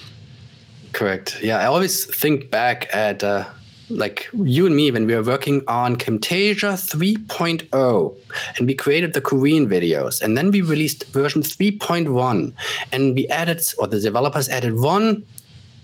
[0.92, 1.42] Correct.
[1.42, 1.58] Yeah.
[1.58, 3.46] I always think back at, uh,
[3.90, 8.16] like you and me when we were working on Camtasia 3.0
[8.57, 12.53] and we created the Korean videos and then we released version 3.1
[12.92, 15.24] and we added or the developers added one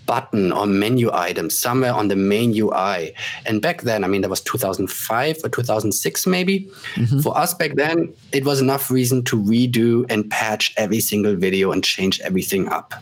[0.05, 3.13] button or menu item somewhere on the main UI.
[3.45, 6.69] And back then, I mean, that was 2005 or 2006, maybe.
[6.93, 7.19] Mm-hmm.
[7.19, 11.71] For us back then, it was enough reason to redo and patch every single video
[11.71, 12.93] and change everything up.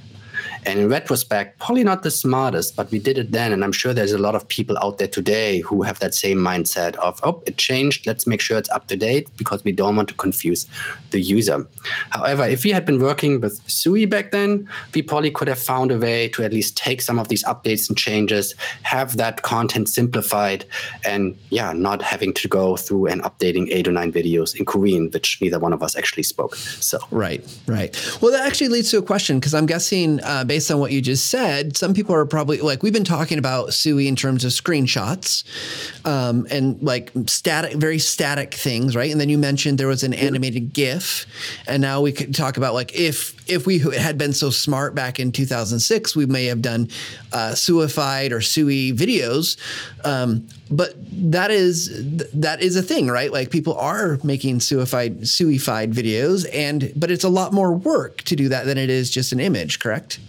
[0.66, 3.52] And in retrospect, probably not the smartest, but we did it then.
[3.52, 6.38] And I'm sure there's a lot of people out there today who have that same
[6.38, 8.08] mindset of, oh, it changed.
[8.08, 10.66] Let's make sure it's up to date because we don't want to confuse
[11.12, 11.68] the user.
[12.12, 15.92] However, if we had been working with SUI back then, we probably could have found
[15.92, 19.90] a way to at least take some of these updates and changes, have that content
[19.90, 20.66] simplified,
[21.04, 25.10] and yeah, not having to go through and updating eight or nine videos in Korean,
[25.12, 26.56] which neither one of us actually spoke.
[26.56, 27.94] So right, right.
[28.22, 30.22] Well, that actually leads to a question because I'm guessing.
[30.22, 33.40] Uh, based on what you just said, some people are probably like we've been talking
[33.40, 35.44] about Sui in terms of screenshots
[36.06, 39.12] um, and like static, very static things, right?
[39.12, 41.26] And then you mentioned there was an animated GIF,
[41.66, 45.20] and now we could talk about like if if we had been so smart back
[45.20, 46.88] in 2006, we may have done
[47.32, 49.58] uh, suified or sui videos.
[50.06, 50.94] Um, but
[51.32, 51.90] that is
[52.32, 53.32] that is a thing, right?
[53.32, 58.36] Like people are making suified suified videos, and but it's a lot more work to
[58.36, 60.20] do that than it is just an image, correct?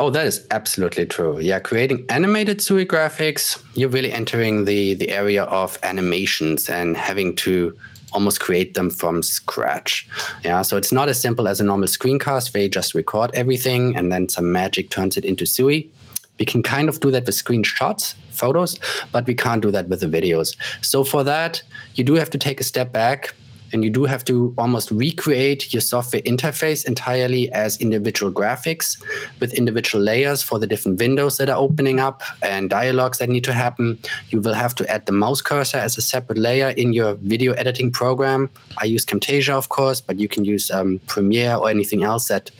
[0.00, 1.40] Oh, that is absolutely true.
[1.40, 7.34] Yeah, creating animated SUI graphics, you're really entering the the area of animations and having
[7.36, 7.76] to
[8.12, 10.08] almost create them from scratch.
[10.44, 13.96] Yeah, so it's not as simple as a normal screencast where you just record everything
[13.96, 15.90] and then some magic turns it into SUI.
[16.38, 18.78] We can kind of do that with screenshots, photos,
[19.10, 20.56] but we can't do that with the videos.
[20.80, 21.60] So for that,
[21.96, 23.34] you do have to take a step back
[23.72, 29.02] and you do have to almost recreate your software interface entirely as individual graphics
[29.40, 33.44] with individual layers for the different windows that are opening up and dialogues that need
[33.44, 33.98] to happen.
[34.30, 37.52] You will have to add the mouse cursor as a separate layer in your video
[37.52, 38.50] editing program.
[38.78, 42.50] I use Camtasia, of course, but you can use um, Premiere or anything else that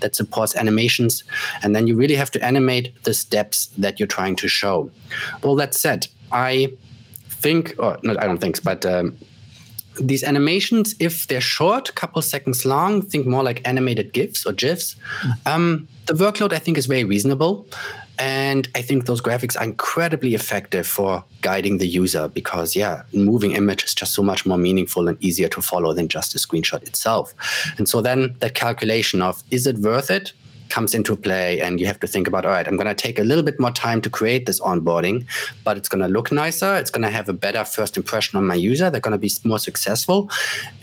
[0.00, 1.24] that supports animations.
[1.62, 4.90] And then you really have to animate the steps that you're trying to show.
[5.42, 6.72] Well, that said, I
[7.28, 9.16] think, or not, I don't think, but um,
[10.00, 14.96] these animations, if they're short, couple seconds long, think more like animated GIFs or GIFs.
[15.46, 17.66] Um, the workload, I think, is very reasonable.
[18.18, 23.52] And I think those graphics are incredibly effective for guiding the user because, yeah, moving
[23.52, 26.82] image is just so much more meaningful and easier to follow than just a screenshot
[26.82, 27.34] itself.
[27.76, 30.32] And so then that calculation of is it worth it?
[30.68, 33.18] Comes into play and you have to think about all right i'm going to take
[33.18, 35.24] a little bit more time to create this onboarding
[35.64, 38.46] but it's going to look nicer it's going to have a better first impression on
[38.46, 40.30] my user they're going to be more successful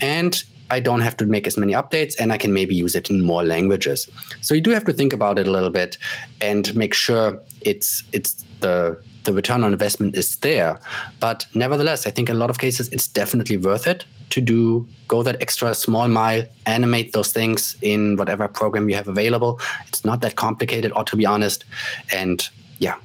[0.00, 3.10] and I don't have to make as many updates and I can maybe use it
[3.10, 4.08] in more languages.
[4.40, 5.98] So you do have to think about it a little bit
[6.40, 10.78] and make sure it's it's the the return on investment is there.
[11.20, 14.86] But nevertheless, I think in a lot of cases it's definitely worth it to do
[15.08, 19.60] go that extra small mile, animate those things in whatever program you have available.
[19.86, 21.64] It's not that complicated, or to be honest.
[22.12, 22.96] And yeah,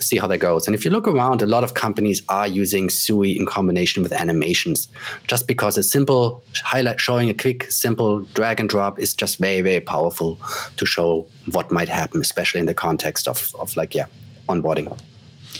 [0.00, 0.66] see how that goes.
[0.66, 4.12] And if you look around, a lot of companies are using SUI in combination with
[4.12, 4.88] animations,
[5.26, 9.60] just because a simple highlight showing a quick, simple drag and drop is just very,
[9.60, 10.38] very powerful
[10.76, 14.06] to show what might happen, especially in the context of, of like, yeah,
[14.48, 14.96] onboarding.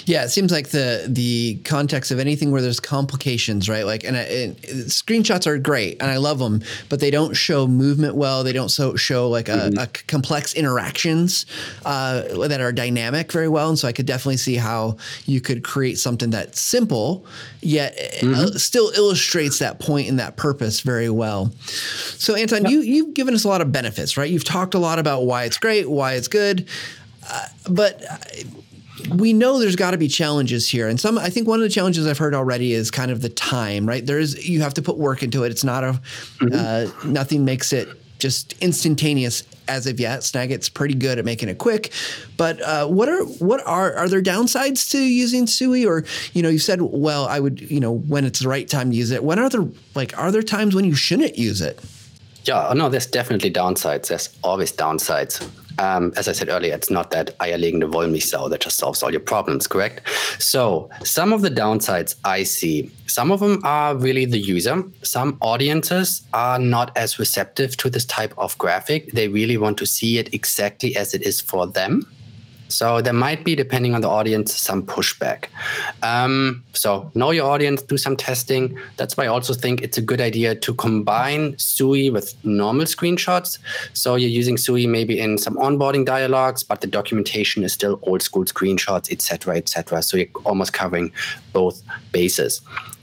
[0.07, 3.87] Yeah, it seems like the the context of anything where there's complications, right?
[3.87, 8.15] Like, and, and, screenshots are great, and I love them, but they don't show movement
[8.15, 8.45] well.
[8.45, 9.79] They don't so, show like a, mm-hmm.
[9.79, 11.47] a complex interactions
[11.85, 13.69] uh, that are dynamic very well.
[13.69, 17.27] And so I could definitely see how you could create something that's simple
[17.65, 18.57] yet uh, mm-hmm.
[18.57, 21.51] still illustrates that point and that purpose very well.
[21.67, 22.71] So, Anton, yep.
[22.71, 24.31] you you've given us a lot of benefits, right?
[24.31, 26.69] You've talked a lot about why it's great, why it's good,
[27.29, 28.17] uh, but uh,
[29.11, 31.69] we know there's got to be challenges here and some i think one of the
[31.69, 34.05] challenges i've heard already is kind of the time right?
[34.05, 35.51] There's you have to put work into it.
[35.51, 36.49] It's not a mm-hmm.
[36.53, 40.21] uh, nothing makes it just instantaneous as of yet.
[40.21, 41.93] Snagit's pretty good at making it quick
[42.37, 45.85] but uh, what are what are are there downsides to using sui?
[45.85, 48.91] Or you know you said well i would you know when it's the right time
[48.91, 51.79] to use it when are there like are there times when you shouldn't use it?
[52.45, 54.09] Yeah no there's definitely downsides.
[54.09, 55.47] There's always downsides
[55.79, 59.21] um, as I said earlier, it's not that eierlegende Wollmilchsau that just solves all your
[59.21, 60.09] problems, correct?
[60.39, 64.83] So some of the downsides I see, some of them are really the user.
[65.03, 69.13] Some audiences are not as receptive to this type of graphic.
[69.13, 72.07] They really want to see it exactly as it is for them.
[72.69, 75.47] So there might be, depending on the audience, some pushback.
[76.03, 78.79] Um, so know your audience, do some testing.
[78.97, 83.59] That's why I also think it's a good idea to combine SUI with normal screenshots.
[83.93, 88.23] So you're using SUI maybe in some onboarding dialogues, but the documentation is still old
[88.23, 90.03] school screenshots, etc., etc.
[90.03, 91.13] So you're almost covering
[91.53, 92.61] both bases.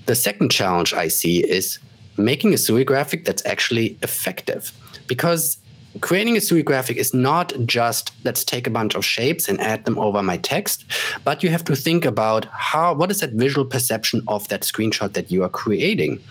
[0.07, 1.79] The second challenge I see is
[2.17, 4.71] making a SUI graphic that's actually effective
[5.07, 5.57] because
[5.99, 9.85] creating a SUI graphic is not just let's take a bunch of shapes and add
[9.85, 10.85] them over my text,
[11.23, 15.13] but you have to think about how what is that visual perception of that screenshot
[15.13, 16.21] that you are creating,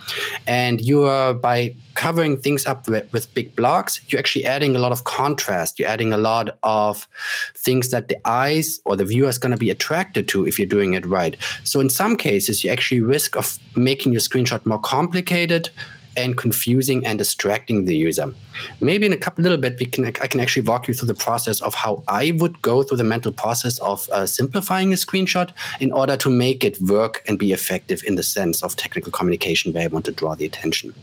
[0.47, 4.79] and you are by covering things up with, with big blocks, you're actually adding a
[4.79, 5.79] lot of contrast.
[5.79, 7.07] You're adding a lot of
[7.55, 10.67] things that the eyes or the viewer is going to be attracted to if you're
[10.67, 11.37] doing it right.
[11.63, 15.69] So in some cases, you actually risk of making your screenshot more complicated
[16.17, 18.35] and confusing and distracting the user.
[18.81, 21.15] Maybe in a couple little bit, we can I can actually walk you through the
[21.15, 25.51] process of how I would go through the mental process of uh, simplifying a screenshot
[25.81, 29.73] in order to make it work and be effective in the sense of technical communication
[29.73, 30.95] where I want to draw the attention.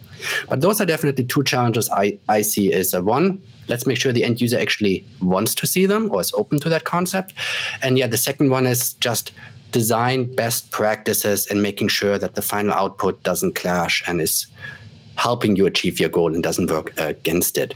[0.50, 4.12] But those are definitely two challenges I, I see is uh, one, let's make sure
[4.12, 7.34] the end user actually wants to see them or is open to that concept.
[7.82, 9.32] And yeah, the second one is just
[9.72, 14.48] design best practices and making sure that the final output doesn't clash and is
[15.17, 17.73] helping you achieve your goal and doesn't work against it.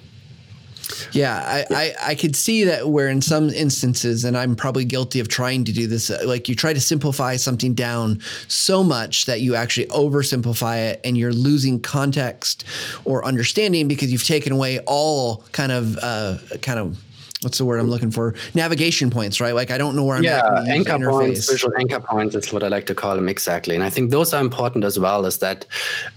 [1.11, 1.77] Yeah, I, yeah.
[1.77, 5.63] I, I, could see that where in some instances, and I'm probably guilty of trying
[5.65, 9.55] to do this, uh, like you try to simplify something down so much that you
[9.55, 12.65] actually oversimplify it and you're losing context
[13.05, 17.01] or understanding because you've taken away all kind of uh, kind of
[17.41, 18.35] what's the word I'm looking for?
[18.53, 19.53] Navigation points, right?
[19.55, 20.65] Like I don't know where I'm yeah, at.
[20.67, 23.73] Yeah, anchor points, visual anchor points is what I like to call them exactly.
[23.75, 25.25] And I think those are important as well.
[25.25, 25.65] Is that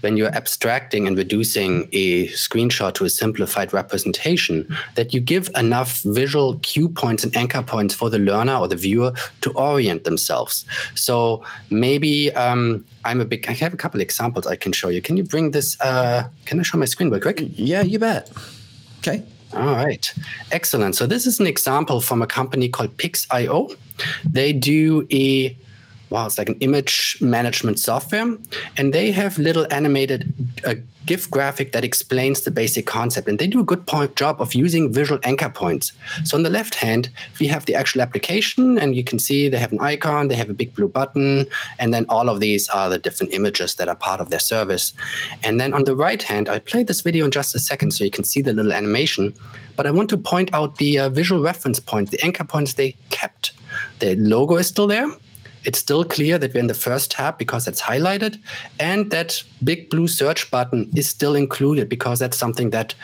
[0.01, 6.01] when you're abstracting and reducing a screenshot to a simplified representation, that you give enough
[6.03, 9.11] visual cue points and anchor points for the learner or the viewer
[9.41, 10.65] to orient themselves.
[10.93, 13.47] So maybe um, I'm a big.
[13.47, 15.01] I have a couple examples I can show you.
[15.01, 15.79] Can you bring this?
[15.81, 17.39] Uh, can I show my screen real quick?
[17.39, 18.31] Yeah, you bet.
[18.99, 19.23] Okay.
[19.53, 20.13] All right.
[20.51, 20.95] Excellent.
[20.95, 23.69] So this is an example from a company called Pics.io.
[24.29, 25.55] They do a
[26.09, 28.37] wow, it's like an image management software,
[28.77, 30.33] and they have little animated
[30.65, 34.41] uh, GIF graphic that explains the basic concept, and they do a good point, job
[34.41, 35.91] of using visual anchor points.
[36.23, 39.57] So on the left hand, we have the actual application, and you can see they
[39.57, 41.45] have an icon, they have a big blue button,
[41.79, 44.93] and then all of these are the different images that are part of their service.
[45.43, 48.03] And then on the right hand, I'll play this video in just a second so
[48.03, 49.33] you can see the little animation.
[49.75, 52.95] But I want to point out the uh, visual reference point, the anchor points they
[53.09, 53.51] kept.
[53.99, 55.11] The logo is still there,
[55.65, 58.39] it's still clear that we're in the first tab because it's highlighted,
[58.79, 62.95] and that big blue search button is still included because that's something that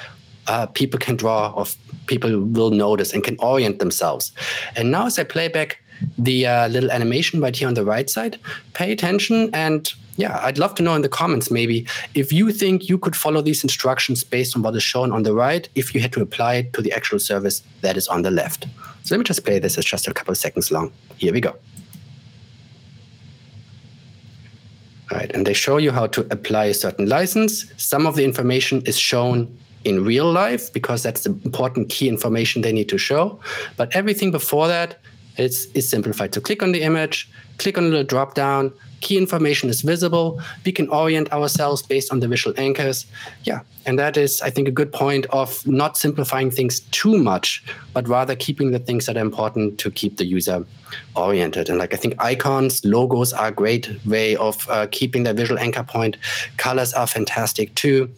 [0.48, 1.66] uh, people can draw or
[2.08, 4.32] people will notice and can orient themselves.
[4.76, 5.80] And now, as I play back
[6.18, 8.40] the uh, little animation right here on the right side,
[8.74, 12.90] pay attention and yeah, I'd love to know in the comments maybe if you think
[12.90, 16.02] you could follow these instructions based on what is shown on the right, if you
[16.02, 18.66] had to apply it to the actual service that is on the left.
[19.04, 19.78] So let me just play this.
[19.78, 20.92] It's just a couple of seconds long.
[21.18, 21.56] Here we go.
[25.12, 25.32] Right?
[25.34, 27.72] And they show you how to apply a certain license.
[27.78, 32.62] Some of the information is shown in real life because that's the important key information
[32.62, 33.40] they need to show.
[33.78, 35.00] But everything before that
[35.38, 36.34] it's, is simplified.
[36.34, 40.40] So click on the image, click on the drop down, key information is visible.
[40.66, 43.06] We can orient ourselves based on the visual anchors.
[43.44, 43.62] Yeah.
[43.86, 47.64] And that is, I think, a good point of not simplifying things too much,
[47.94, 50.66] but rather keeping the things that are important to keep the user
[51.16, 51.70] oriented.
[51.70, 55.60] And like I think icons, logos are a great way of uh, keeping the visual
[55.60, 56.18] anchor point.
[56.58, 58.10] Colors are fantastic too.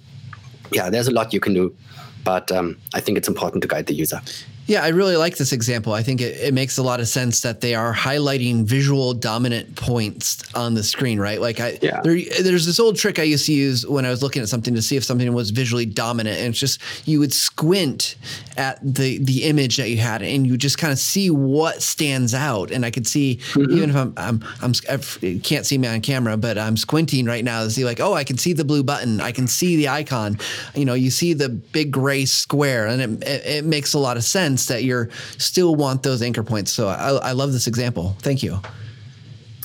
[0.71, 1.75] Yeah, there's a lot you can do,
[2.23, 4.21] but um, I think it's important to guide the user.
[4.65, 5.91] Yeah, I really like this example.
[5.91, 9.75] I think it, it, makes a lot of sense that they are highlighting visual dominant
[9.75, 11.41] points on the screen, right?
[11.41, 11.99] Like, I, yeah.
[12.01, 14.73] there, there's this old trick I used to use when I was looking at something
[14.75, 18.15] to see if something was visually dominant, and it's just you would squint
[18.55, 22.33] at the the image that you had, and you just kind of see what stands
[22.33, 22.71] out.
[22.71, 23.69] And I could see mm-hmm.
[23.75, 27.43] even if I'm I'm, I'm I can't see me on camera, but I'm squinting right
[27.43, 29.89] now to see like, oh, I can see the blue button, I can see the
[29.89, 30.39] icon.
[30.73, 34.15] You know, you see the big gray square, and it, it, it makes a lot
[34.15, 36.71] of sense sense that you're still want those anchor points.
[36.71, 38.15] So I, I love this example.
[38.19, 38.59] Thank you.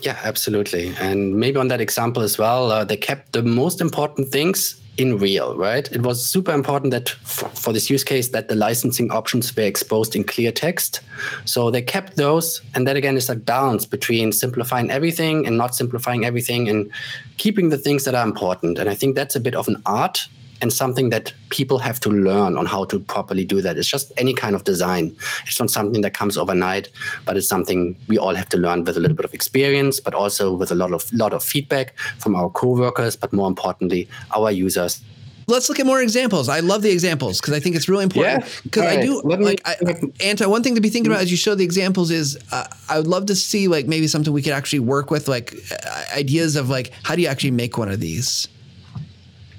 [0.02, 0.94] Yeah, absolutely.
[1.00, 5.18] And maybe on that example as well, uh, they kept the most important things in
[5.18, 5.90] real, right?
[5.92, 9.62] It was super important that for, for, this use case that the licensing options were
[9.62, 11.00] exposed in clear text.
[11.44, 15.76] So they kept those, and that again is a balance between simplifying everything and not
[15.76, 16.90] simplifying everything, and
[17.36, 18.78] keeping the things that are important.
[18.78, 20.28] And I think that's a bit of an art
[20.60, 23.78] and something that people have to learn on how to properly do that.
[23.78, 25.16] It's just any kind of design.
[25.46, 26.88] It's not something that comes overnight,
[27.24, 30.14] but it's something we all have to learn with a little bit of experience, but
[30.14, 34.50] also with a lot of lot of feedback from our coworkers, but more importantly, our
[34.50, 35.02] users
[35.48, 36.48] let's look at more examples.
[36.48, 38.44] I love the examples because I think it's really important.
[38.62, 38.90] Because yeah.
[38.90, 39.76] I do Let like I,
[40.22, 40.50] Anton.
[40.50, 43.06] One thing to be thinking about as you show the examples is uh, I would
[43.06, 46.68] love to see like maybe something we could actually work with, like uh, ideas of
[46.68, 48.48] like how do you actually make one of these.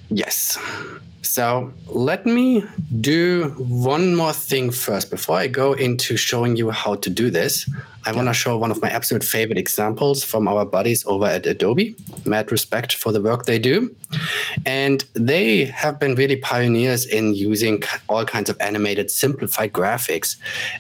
[0.10, 0.58] Yes.
[1.22, 2.64] So let me
[3.02, 7.70] do one more thing first before I go into showing you how to do this.
[8.10, 11.46] I want to show one of my absolute favorite examples from our buddies over at
[11.46, 11.96] Adobe.
[12.26, 13.96] Mad respect for the work they do.
[14.66, 20.38] And they have been really pioneers in using all kinds of animated, simplified graphics.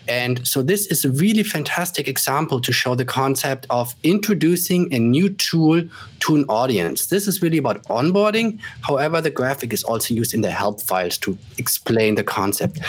[0.07, 4.97] And so this is a really fantastic example to show the concept of introducing a
[4.97, 5.83] new tool
[6.21, 7.07] to an audience.
[7.07, 8.59] This is really about onboarding.
[8.81, 12.79] However, the graphic is also used in the help files to explain the concept.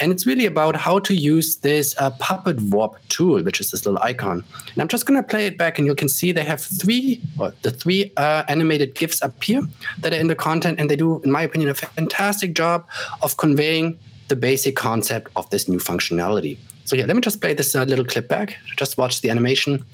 [0.00, 3.85] And it's really about how to use this uh, Puppet Warp tool, which is this
[3.86, 4.44] little icon.
[4.72, 7.22] And I'm just going to play it back, and you can see they have three,
[7.38, 9.62] or the three uh, animated GIFs up here
[10.00, 12.86] that are in the content, and they do, in my opinion, a fantastic job
[13.22, 16.58] of conveying the basic concept of this new functionality.
[16.84, 18.56] So yeah, let me just play this uh, little clip back.
[18.76, 19.84] Just watch the animation.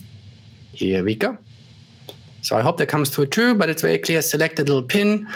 [0.72, 1.38] Here we go.
[2.42, 4.20] So I hope that comes through too, but it's very clear.
[4.20, 5.28] Select a little pin,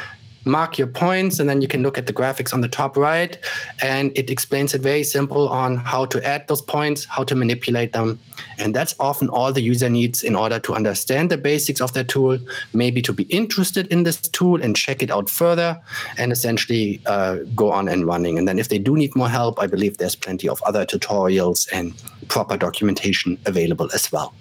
[0.47, 3.39] mark your points, and then you can look at the graphics on the top right.
[3.83, 7.93] And it explains it very simple on how to add those points, how to manipulate
[7.93, 8.19] them.
[8.59, 12.05] And that's often all the user needs in order to understand the basics of their
[12.05, 12.39] tool,
[12.73, 15.81] maybe to be interested in this tool and check it out further,
[16.17, 18.39] and essentially uh, go on and running.
[18.39, 21.69] And then if they do need more help, I believe there's plenty of other tutorials
[21.73, 21.93] and
[22.29, 24.33] proper documentation available as well.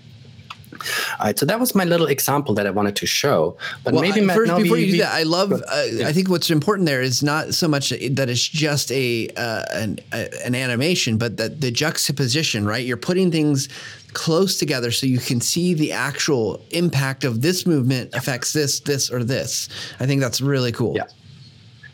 [1.19, 3.57] All right, so that was my little example that I wanted to show.
[3.83, 5.51] But well, maybe Matt, first, before you do that, I love.
[5.51, 6.07] Uh, yeah.
[6.07, 9.99] I think what's important there is not so much that it's just a uh, an,
[10.13, 12.65] a, an animation, but that the juxtaposition.
[12.65, 13.69] Right, you're putting things
[14.13, 19.11] close together so you can see the actual impact of this movement affects this, this,
[19.11, 19.69] or this.
[19.99, 20.95] I think that's really cool.
[20.95, 21.03] Yeah.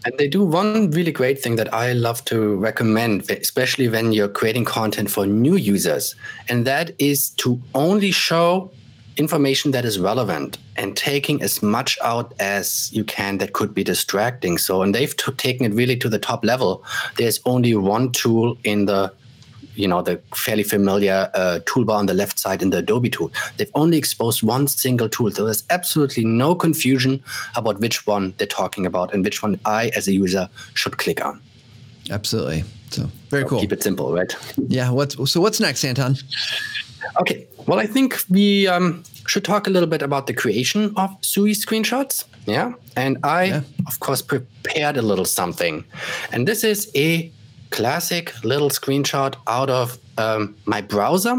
[0.03, 4.27] And they do one really great thing that I love to recommend, especially when you're
[4.27, 6.15] creating content for new users.
[6.49, 8.71] And that is to only show
[9.17, 13.83] information that is relevant and taking as much out as you can that could be
[13.83, 14.57] distracting.
[14.57, 16.83] So, and they've t- taken it really to the top level.
[17.17, 19.13] There's only one tool in the
[19.75, 23.31] you know the fairly familiar uh, toolbar on the left side in the Adobe tool.
[23.57, 27.23] They've only exposed one single tool, so there's absolutely no confusion
[27.55, 31.23] about which one they're talking about and which one I, as a user, should click
[31.23, 31.41] on.
[32.09, 32.63] Absolutely.
[32.89, 33.59] So very so cool.
[33.59, 34.35] Keep it simple, right?
[34.67, 34.89] Yeah.
[34.91, 35.39] What's so?
[35.39, 36.17] What's next, Anton?
[37.19, 37.47] Okay.
[37.67, 41.51] Well, I think we um, should talk a little bit about the creation of SUI
[41.51, 42.25] screenshots.
[42.45, 42.73] Yeah.
[42.95, 43.61] And I, yeah.
[43.87, 45.85] of course, prepared a little something.
[46.31, 47.31] And this is a
[47.71, 51.35] classic little screenshot out of um, my browser.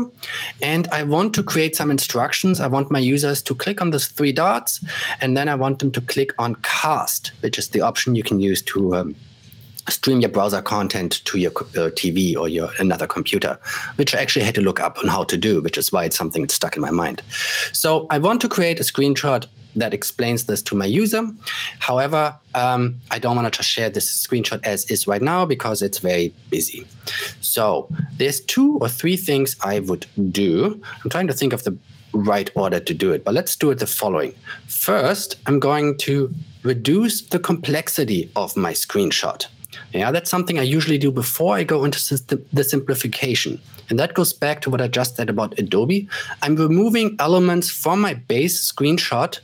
[0.61, 2.61] And I want to create some instructions.
[2.61, 4.85] I want my users to click on those three dots,
[5.21, 8.41] and then I want them to click on cast, which is the option you can
[8.41, 9.15] use to um,
[9.89, 13.59] stream your browser content to your uh, TV or your another computer,
[13.97, 16.17] which I actually had to look up on how to do, which is why it's
[16.17, 17.23] something that's stuck in my mind.
[17.73, 19.47] So I want to create a screenshot
[19.77, 21.29] that explains this to my user.
[21.79, 25.83] However, um, I don't want to just share this screenshot as is right now because
[25.83, 26.87] it's very busy.
[27.41, 30.81] So there's two or three things I would do.
[31.03, 31.77] I'm trying to think of the
[32.13, 34.35] right order to do it, but let's do it the following.
[34.69, 39.47] First, I'm going to reduce the complexity of my screenshot.
[39.93, 43.61] Yeah, that's something I usually do before I go into system, the simplification.
[43.89, 46.09] And that goes back to what I just said about Adobe.
[46.43, 49.41] I'm removing elements from my base screenshot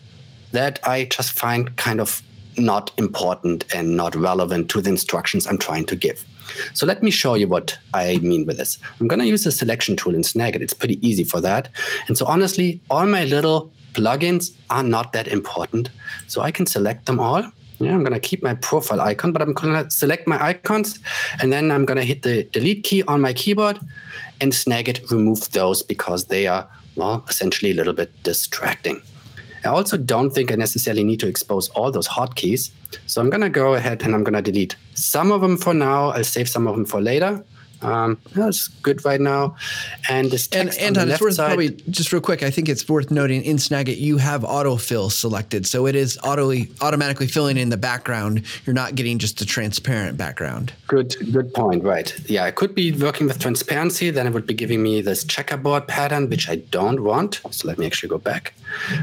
[0.52, 2.22] that I just find kind of
[2.56, 6.24] not important and not relevant to the instructions I'm trying to give.
[6.74, 8.78] So let me show you what I mean with this.
[9.00, 10.60] I'm going to use the selection tool in Snagit.
[10.60, 11.68] It's pretty easy for that.
[12.08, 15.90] And so honestly, all my little plugins are not that important.
[16.26, 17.44] So I can select them all
[17.80, 20.98] yeah, I'm going to keep my profile icon, but I'm going to select my icons
[21.40, 23.78] and then I'm going to hit the delete key on my keyboard
[24.40, 29.00] and Snagit remove those because they are, well, essentially a little bit distracting.
[29.64, 32.70] I also don't think I necessarily need to expose all those hotkeys.
[33.06, 35.74] So I'm going to go ahead and I'm going to delete some of them for
[35.74, 36.10] now.
[36.10, 37.44] I'll save some of them for later.
[37.82, 39.56] Um, that's good right now.
[40.08, 42.42] And this text and, on the left worth side, probably just real quick.
[42.42, 46.52] I think it's worth noting in Snagit you have autofill selected, so it is auto
[46.80, 48.44] automatically filling in the background.
[48.64, 50.72] You're not getting just a transparent background.
[50.86, 51.84] Good, good point.
[51.84, 52.18] Right.
[52.28, 54.10] Yeah, I could be working with transparency.
[54.10, 57.40] Then it would be giving me this checkerboard pattern, which I don't want.
[57.50, 58.54] So let me actually go back.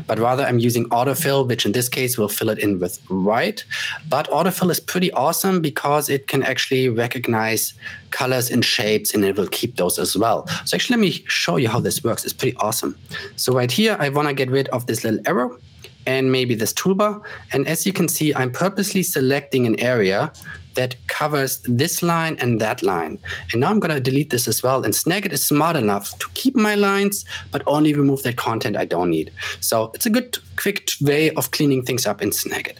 [0.07, 3.63] But rather, I'm using autofill, which in this case will fill it in with white.
[4.09, 7.73] But autofill is pretty awesome because it can actually recognize
[8.11, 10.47] colors and shapes and it will keep those as well.
[10.65, 12.23] So actually, let me show you how this works.
[12.23, 12.97] It's pretty awesome.
[13.35, 15.57] So right here, I want to get rid of this little arrow
[16.05, 17.21] and maybe this toolbar.
[17.51, 20.31] And as you can see, I'm purposely selecting an area
[20.75, 23.17] that covers this line and that line.
[23.51, 24.83] And now I'm going to delete this as well.
[24.83, 28.85] And Snagit is smart enough to keep my lines, but only remove that content I
[28.85, 29.31] don't need.
[29.59, 32.77] So it's a good, quick way of cleaning things up in Snagit.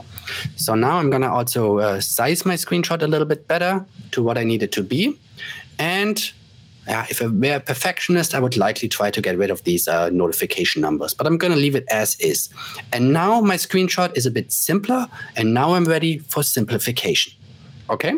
[0.56, 4.24] So now I'm going to also uh, size my screenshot a little bit better to
[4.24, 5.20] what I need it to be.
[5.80, 6.32] And
[6.88, 9.88] yeah, if I were a perfectionist, I would likely try to get rid of these
[9.88, 12.50] uh, notification numbers, but I'm going to leave it as is.
[12.94, 17.34] And now my screenshot is a bit simpler, and now I'm ready for simplification.
[17.90, 18.14] Okay,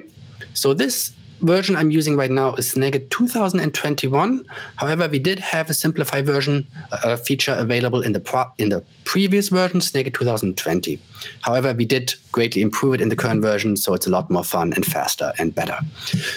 [0.54, 4.46] so this version I'm using right now is Snagit 2021.
[4.78, 8.84] However, we did have a simplify version uh, feature available in the pro- in the
[9.04, 11.00] previous version, Snagit 2020.
[11.42, 14.44] However, we did greatly improve it in the current version, so it's a lot more
[14.44, 15.78] fun and faster and better.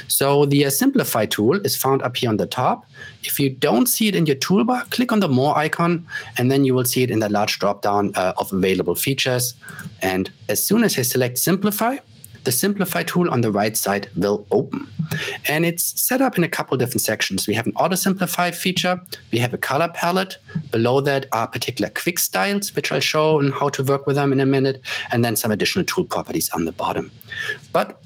[0.08, 2.84] So the uh, Simplify tool is found up here on the top.
[3.22, 6.06] If you don't see it in your toolbar, click on the More icon,
[6.36, 9.54] and then you will see it in the large dropdown uh, of available features.
[10.02, 11.98] And as soon as I select Simplify,
[12.44, 14.86] the Simplify tool on the right side will open.
[15.48, 17.46] And it's set up in a couple different sections.
[17.46, 19.00] We have an auto simplify feature,
[19.32, 20.38] we have a color palette.
[20.70, 24.32] Below that are particular quick styles, which I'll show and how to work with them
[24.32, 24.80] in a minute,
[25.10, 27.10] and then some additional tool properties on the bottom.
[27.72, 28.00] But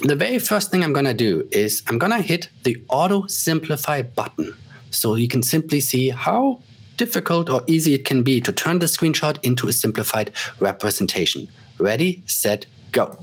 [0.00, 3.26] the very first thing I'm going to do is I'm going to hit the auto
[3.26, 4.56] simplify button.
[4.90, 6.60] So you can simply see how
[6.96, 11.48] difficult or easy it can be to turn the screenshot into a simplified representation.
[11.78, 13.18] Ready, set, go.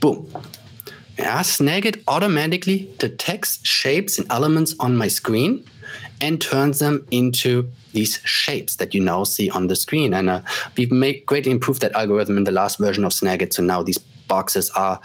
[0.00, 0.30] Boom.
[1.18, 5.64] Yeah, Snagit automatically detects shapes and elements on my screen
[6.20, 10.14] and turns them into these shapes that you now see on the screen.
[10.14, 10.42] And uh,
[10.76, 13.52] we've made greatly improved that algorithm in the last version of Snagit.
[13.52, 15.00] So now these boxes are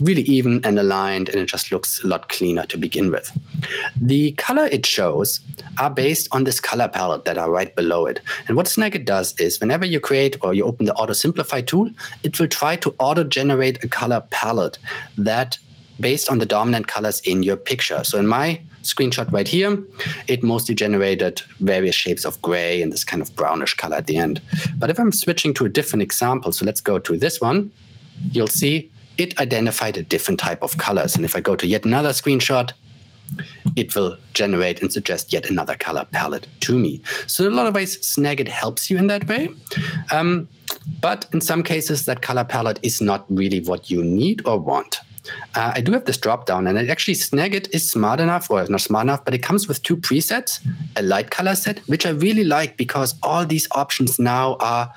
[0.00, 3.30] really even and aligned, and it just looks a lot cleaner to begin with.
[4.00, 5.40] The color it shows
[5.78, 8.20] are based on this color palette that are right below it.
[8.48, 11.90] And what Snagit does is whenever you create or you open the auto simplify tool,
[12.22, 14.78] it will try to auto generate a color palette
[15.18, 15.58] that
[16.00, 18.02] based on the dominant colors in your picture.
[18.02, 19.82] So in my screenshot right here,
[20.26, 24.16] it mostly generated various shapes of gray and this kind of brownish color at the
[24.16, 24.42] end.
[24.76, 27.70] But if I'm switching to a different example, so let's go to this one,
[28.32, 31.16] you'll see it identified a different type of colors.
[31.16, 32.72] And if I go to yet another screenshot,
[33.76, 37.00] it will generate and suggest yet another color palette to me.
[37.26, 39.48] So in a lot of ways, Snagit helps you in that way.
[40.12, 40.48] Um,
[41.00, 45.00] but in some cases, that color palette is not really what you need or want.
[45.54, 48.66] Uh, I do have this drop down, and it actually Snagit is smart enough, or
[48.66, 50.60] not smart enough, but it comes with two presets,
[50.96, 54.92] a light color set, which I really like because all these options now are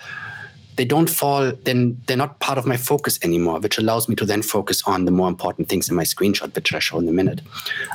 [0.78, 4.26] they don't fall, then they're not part of my focus anymore, which allows me to
[4.26, 7.12] then focus on the more important things in my screenshot, which I show in a
[7.12, 7.42] minute.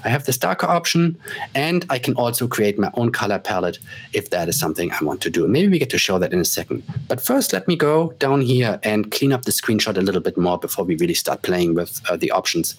[0.05, 1.17] I have this darker option,
[1.55, 3.79] and I can also create my own color palette
[4.13, 5.47] if that is something I want to do.
[5.47, 6.83] Maybe we get to show that in a second.
[7.09, 10.37] But first, let me go down here and clean up the screenshot a little bit
[10.37, 12.75] more before we really start playing with uh, the options.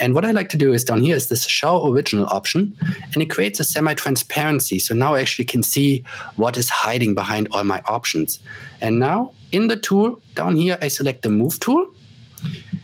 [0.00, 2.76] And what I like to do is down here is this show original option,
[3.12, 4.80] and it creates a semi-transparency.
[4.80, 8.40] So now I actually can see what is hiding behind all my options.
[8.80, 11.86] And now in the tool down here, I select the move tool.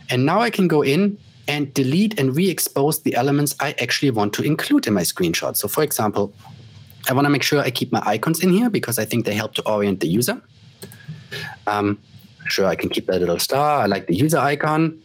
[0.09, 4.33] And now I can go in and delete and re-expose the elements I actually want
[4.33, 5.57] to include in my screenshot.
[5.57, 6.33] So for example,
[7.09, 9.33] I want to make sure I keep my icons in here because I think they
[9.33, 10.41] help to orient the user.
[11.67, 11.99] Um,
[12.47, 13.81] sure, I can keep that little star.
[13.81, 15.01] I like the user icon.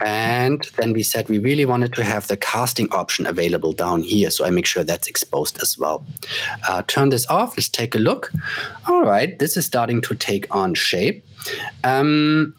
[0.00, 4.30] And then we said we really wanted to have the casting option available down here.
[4.30, 6.04] So I make sure that's exposed as well.
[6.68, 7.56] Uh, turn this off.
[7.56, 8.32] Let's take a look.
[8.88, 11.24] All right, this is starting to take on shape.
[11.84, 12.54] Um,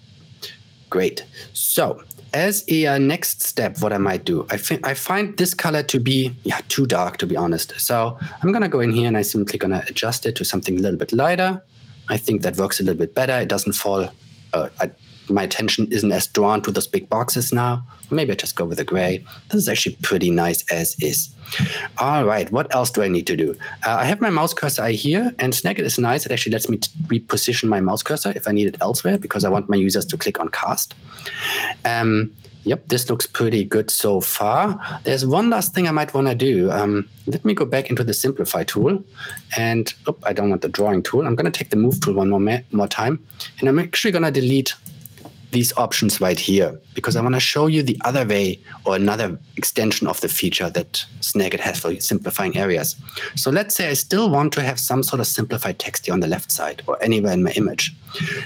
[0.89, 1.25] great.
[1.53, 5.53] So as a uh, next step, what I might do, I, fi- I find this
[5.53, 7.79] color to be yeah too dark to be honest.
[7.79, 10.81] So I'm gonna go in here and I simply gonna adjust it to something a
[10.81, 11.61] little bit lighter.
[12.09, 13.33] I think that works a little bit better.
[13.39, 14.09] It doesn't fall.
[14.53, 14.91] Uh, I,
[15.29, 17.83] my attention isn't as drawn to those big boxes now.
[18.09, 19.23] Maybe I just go with the gray.
[19.49, 21.33] This is actually pretty nice as is.
[21.97, 23.55] All right, what else do I need to do?
[23.85, 26.25] Uh, I have my mouse cursor here, and Snagit is nice.
[26.25, 29.49] It actually lets me reposition my mouse cursor if I need it elsewhere because I
[29.49, 30.93] want my users to click on cast.
[31.85, 32.31] Um,
[32.63, 34.79] Yep, this looks pretty good so far.
[35.03, 36.69] There's one last thing I might want to do.
[36.71, 39.03] Um, let me go back into the Simplify tool.
[39.57, 41.25] And oh, I don't want the drawing tool.
[41.25, 43.25] I'm going to take the Move tool one more, more time.
[43.59, 44.75] And I'm actually going to delete
[45.51, 49.37] these options right here because I want to show you the other way or another
[49.57, 52.95] extension of the feature that Snagit has for simplifying areas.
[53.35, 56.21] So let's say I still want to have some sort of simplified text here on
[56.21, 57.93] the left side or anywhere in my image.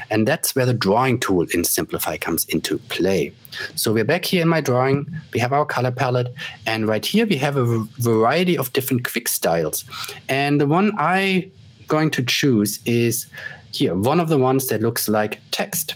[0.09, 3.33] And that's where the drawing tool in Simplify comes into play.
[3.75, 5.07] So we're back here in my drawing.
[5.33, 6.33] We have our color palette.
[6.65, 9.85] And right here, we have a variety of different quick styles.
[10.29, 11.51] And the one I'm
[11.87, 13.27] going to choose is
[13.71, 15.95] here, one of the ones that looks like text.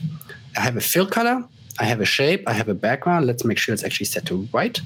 [0.59, 1.45] I have a fill color,
[1.79, 3.25] I have a shape, I have a background.
[3.25, 4.81] Let's make sure it's actually set to white.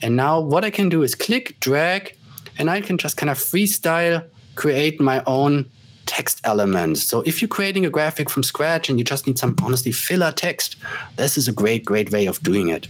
[0.00, 2.16] And now what I can do is click, drag,
[2.58, 4.24] and I can just kind of freestyle
[4.54, 5.68] create my own
[6.06, 7.02] text elements.
[7.02, 10.32] So if you're creating a graphic from scratch and you just need some honestly filler
[10.32, 10.76] text,
[11.16, 12.88] this is a great, great way of doing it.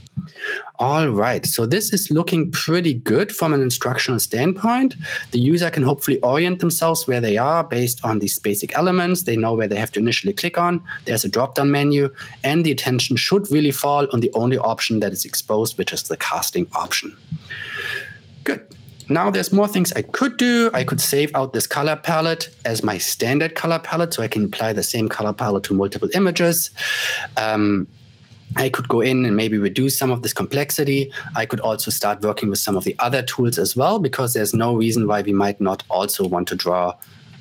[0.79, 4.95] All right, so this is looking pretty good from an instructional standpoint.
[5.31, 9.23] The user can hopefully orient themselves where they are based on these basic elements.
[9.23, 10.83] They know where they have to initially click on.
[11.07, 12.15] There's a drop-down menu,
[12.45, 16.03] and the attention should really fall on the only option that is exposed, which is
[16.03, 17.17] the casting option.
[18.45, 18.76] Good.
[19.09, 20.71] Now there's more things I could do.
[20.75, 24.45] I could save out this color palette as my standard color palette so I can
[24.45, 26.71] apply the same color palette to multiple images.
[27.37, 27.87] Um,
[28.57, 31.13] I could go in and maybe reduce some of this complexity.
[31.35, 34.55] I could also start working with some of the other tools as well, because there's
[34.55, 36.95] no reason why we might not also want to draw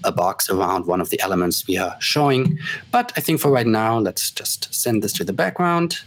[0.04, 2.60] a box around one of the elements we are showing.
[2.92, 6.00] But I think for right now, let's just send this to the background.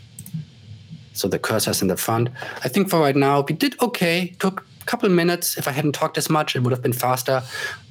[1.15, 2.29] So the cursor's in the front.
[2.63, 4.37] I think for right now, we did okay.
[4.39, 5.59] Took couple minutes.
[5.59, 7.43] If I hadn't talked as much, it would have been faster.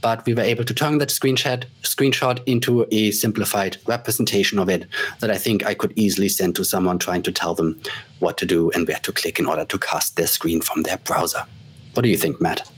[0.01, 4.87] But we were able to turn that screenshot screenshot into a simplified representation of it
[5.19, 7.79] that I think I could easily send to someone trying to tell them
[8.19, 10.97] what to do and where to click in order to cast their screen from their
[10.97, 11.45] browser.
[11.93, 12.69] What do you think, Matt?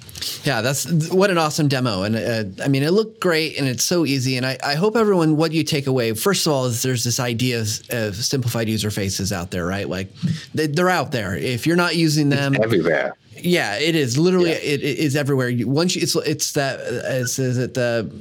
[0.44, 2.04] Yeah, that's what an awesome demo.
[2.04, 4.38] And uh, I mean, it looked great and it's so easy.
[4.38, 7.20] And I, I, hope everyone, what you take away, first of all, is there's this
[7.20, 9.88] idea of, of simplified user faces out there, right?
[9.88, 10.14] Like
[10.54, 11.36] they, are out there.
[11.36, 14.58] If you're not using them it's everywhere, yeah, it is literally yeah.
[14.58, 15.52] it, it is everywhere.
[15.66, 18.12] Once you, it's it's that is, is it the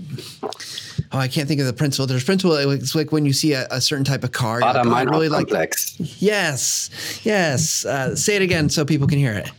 [1.12, 2.06] oh I can't think of the principle.
[2.06, 2.56] There's principle.
[2.56, 4.60] It's like when you see a, a certain type of car.
[4.60, 5.98] Like, oh, I really complex.
[5.98, 6.22] like.
[6.22, 6.90] Yes,
[7.24, 7.84] yes.
[7.84, 9.50] Uh, say it again so people can hear it.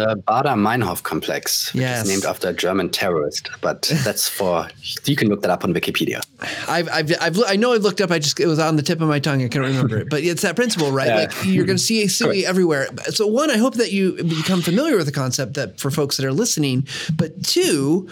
[0.00, 2.04] The Baader-Meinhof complex, which yes.
[2.04, 4.66] is named after a German terrorist, but that's for
[5.04, 6.24] you can look that up on Wikipedia.
[6.66, 8.10] I've, I've, I've, i know I've looked up.
[8.10, 9.42] I just it was on the tip of my tongue.
[9.42, 11.08] I can't remember it, but it's that principle, right?
[11.08, 11.16] Yeah.
[11.16, 12.88] Like you're going to see a everywhere.
[13.10, 16.24] So one, I hope that you become familiar with the concept that for folks that
[16.24, 16.88] are listening.
[17.14, 18.08] But two,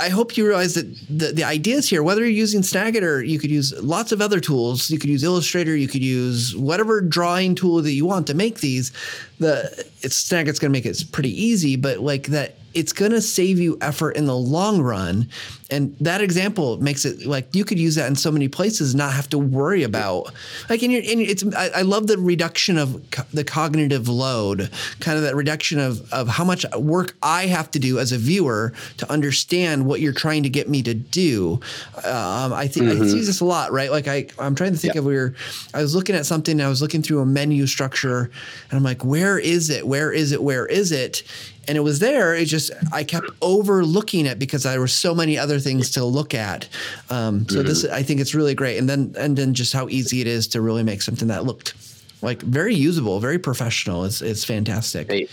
[0.00, 3.38] I hope you realize that the, the ideas here, whether you're using Snagit or you
[3.38, 7.54] could use lots of other tools, you could use Illustrator, you could use whatever drawing
[7.54, 8.92] tool that you want to make these.
[9.40, 13.20] The it's Snagit's going to make it pretty easy, but like that it's going to
[13.20, 15.28] save you effort in the long run.
[15.70, 19.14] And that example makes it like you could use that in so many places, not
[19.14, 20.32] have to worry about
[20.68, 24.70] like in your, in it's, I, I love the reduction of co- the cognitive load,
[25.00, 28.18] kind of that reduction of, of how much work I have to do as a
[28.18, 31.60] viewer to understand what you're trying to get me to do.
[32.04, 33.04] Um, I think mm-hmm.
[33.04, 33.90] I see this a lot, right?
[33.90, 35.34] Like I, I'm trying to think of where
[35.72, 38.30] I was looking at something, I was looking through a menu structure
[38.70, 39.86] and I'm like, where is it?
[39.86, 40.42] Where is it?
[40.42, 41.22] Where is it?
[41.68, 42.34] And it was there.
[42.34, 46.34] It just I kept overlooking it because there were so many other things to look
[46.34, 46.68] at.
[47.10, 47.68] Um, so mm-hmm.
[47.68, 50.46] this I think it's really great, and then and then just how easy it is
[50.48, 51.74] to really make something that looked
[52.22, 54.04] like very usable, very professional.
[54.04, 55.10] It's it's fantastic.
[55.10, 55.28] Hey.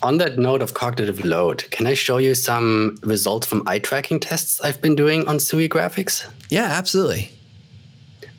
[0.00, 4.20] On that note of cognitive load, can I show you some results from eye tracking
[4.20, 6.24] tests I've been doing on SUI graphics?
[6.50, 7.32] Yeah, absolutely.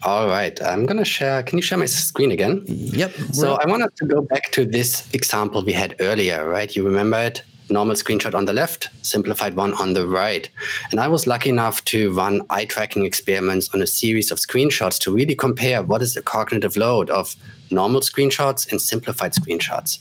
[0.04, 1.44] All right, I'm going to share.
[1.44, 2.64] Can you share my screen again?
[2.66, 3.12] Yep.
[3.34, 6.74] So I wanted to go back to this example we had earlier, right?
[6.74, 7.44] You remember it?
[7.70, 10.50] Normal screenshot on the left, simplified one on the right.
[10.92, 14.98] And I was lucky enough to run eye tracking experiments on a series of screenshots
[15.02, 17.36] to really compare what is the cognitive load of
[17.70, 20.00] normal screenshots and simplified screenshots.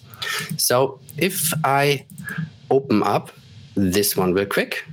[0.58, 2.06] So if I
[2.70, 3.32] open up
[3.74, 4.84] this one real quick,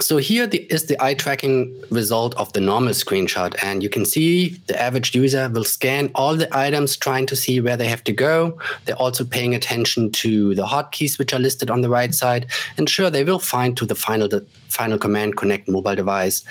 [0.00, 3.54] so here the, is the eye tracking result of the normal screenshot.
[3.62, 7.60] And you can see the average user will scan all the items trying to see
[7.60, 8.58] where they have to go.
[8.84, 12.46] They're also paying attention to the hotkeys, which are listed on the right side.
[12.76, 16.44] And sure, they will find to the final, the final command, connect mobile device,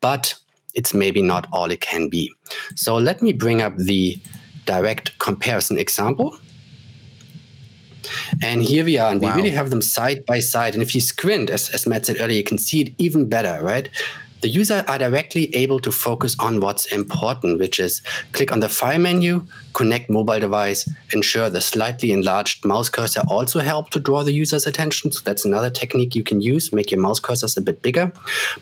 [0.00, 0.34] but
[0.74, 2.32] it's maybe not all it can be.
[2.76, 4.18] So let me bring up the
[4.66, 6.38] direct comparison example.
[8.42, 9.34] And here we are, and wow.
[9.34, 10.74] we really have them side by side.
[10.74, 13.62] And if you squint, as, as Matt said earlier, you can see it even better,
[13.62, 13.88] right?
[14.40, 18.00] The user are directly able to focus on what's important, which is
[18.32, 23.60] click on the file menu, connect mobile device, ensure the slightly enlarged mouse cursor also
[23.60, 25.12] help to draw the user's attention.
[25.12, 28.10] So that's another technique you can use, make your mouse cursors a bit bigger.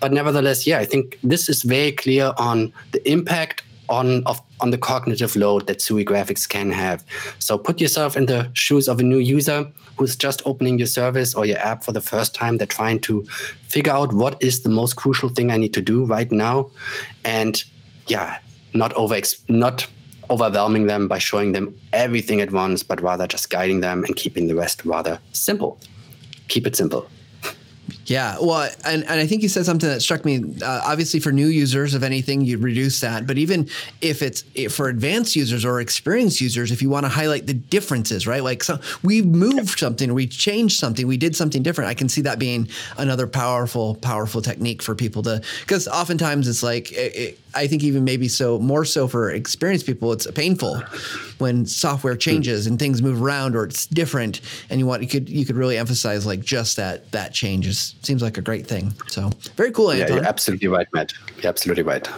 [0.01, 4.71] But nevertheless, yeah, I think this is very clear on the impact on of on
[4.71, 7.05] the cognitive load that SUI graphics can have.
[7.39, 11.35] So put yourself in the shoes of a new user who's just opening your service
[11.35, 12.59] or your app for the first time.
[12.59, 13.25] They're trying to
[13.69, 16.71] figure out what is the most crucial thing I need to do right now,
[17.25, 17.63] and
[18.07, 18.39] yeah,
[18.75, 19.87] not over not
[20.31, 24.47] overwhelming them by showing them everything at once, but rather just guiding them and keeping
[24.47, 25.79] the rest rather simple.
[26.49, 27.09] Keep it simple.
[28.09, 30.43] Yeah, well, and, and I think you said something that struck me.
[30.63, 33.27] Uh, obviously, for new users, of anything, you reduce that.
[33.27, 33.69] But even
[34.01, 37.53] if it's if for advanced users or experienced users, if you want to highlight the
[37.53, 38.43] differences, right?
[38.43, 41.91] Like so, we moved something, we changed something, we did something different.
[41.91, 46.63] I can see that being another powerful, powerful technique for people to because oftentimes it's
[46.63, 50.81] like it, it, I think even maybe so more so for experienced people, it's painful
[51.39, 52.19] when software hmm.
[52.19, 54.41] changes and things move around or it's different,
[54.71, 58.23] and you want you could you could really emphasize like just that that changes seems
[58.23, 58.93] like a great thing.
[59.09, 60.09] So very cool, Anton.
[60.09, 61.13] Yeah, you're absolutely right, Matt.
[61.37, 62.09] You're absolutely right.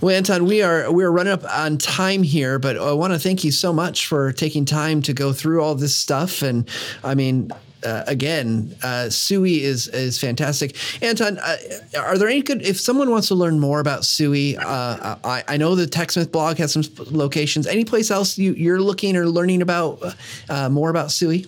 [0.00, 3.18] Well, Anton, we are we are running up on time here, but I want to
[3.18, 6.42] thank you so much for taking time to go through all this stuff.
[6.42, 6.68] And
[7.02, 7.50] I mean,
[7.84, 10.76] uh, again, uh, SUI is is fantastic.
[11.02, 11.56] Anton, uh,
[11.98, 12.62] are there any good?
[12.62, 16.58] If someone wants to learn more about SUI, uh, I, I know the TechSmith blog
[16.58, 17.66] has some locations.
[17.66, 20.14] Any place else you, you're looking or learning about
[20.48, 21.46] uh, more about SUI?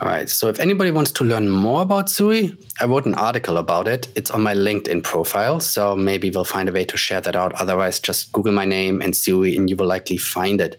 [0.00, 0.30] All right.
[0.30, 4.06] So if anybody wants to learn more about SUI, I wrote an article about it.
[4.14, 5.58] It's on my LinkedIn profile.
[5.58, 7.52] So maybe we'll find a way to share that out.
[7.54, 10.78] Otherwise, just Google my name and SUI, and you will likely find it.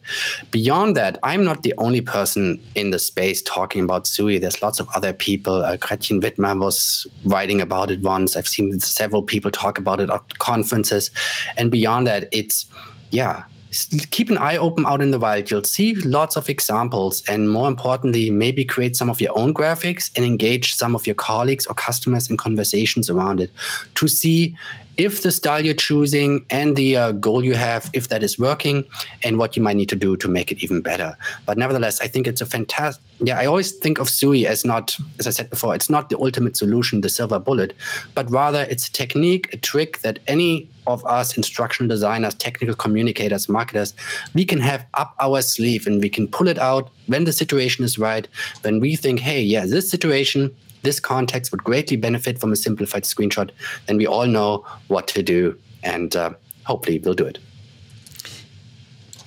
[0.52, 4.38] Beyond that, I'm not the only person in the space talking about SUI.
[4.38, 5.66] There's lots of other people.
[5.66, 8.38] Uh, Gretchen Wittmer was writing about it once.
[8.38, 11.12] I've seen several people talk about it at conferences.
[11.58, 12.68] And beyond that, it's,
[13.12, 13.44] yeah,
[14.10, 15.52] keep an eye open out in the wild.
[15.52, 20.12] You'll see lots of examples, and more importantly, maybe create some of your own graphics
[20.16, 23.52] and engage some of your colleagues or customers in conversations around it
[23.96, 24.56] to see
[25.00, 28.84] if the style you're choosing and the uh, goal you have, if that is working,
[29.24, 31.18] and what you might need to do to make it even better.
[31.46, 33.02] But nevertheless, I think it's a fantastic.
[33.22, 36.18] Yeah, I always think of SUI as not, as I said before, it's not the
[36.20, 37.74] ultimate solution, the silver bullet,
[38.14, 43.48] but rather it's a technique, a trick that any of us instructional designers, technical communicators,
[43.48, 43.94] marketers,
[44.34, 47.86] we can have up our sleeve and we can pull it out when the situation
[47.86, 48.28] is right,
[48.62, 53.04] when we think, hey, yeah, this situation this context would greatly benefit from a simplified
[53.04, 53.52] screenshot,
[53.88, 56.32] then we all know what to do and uh,
[56.66, 57.40] hopefully we'll do it.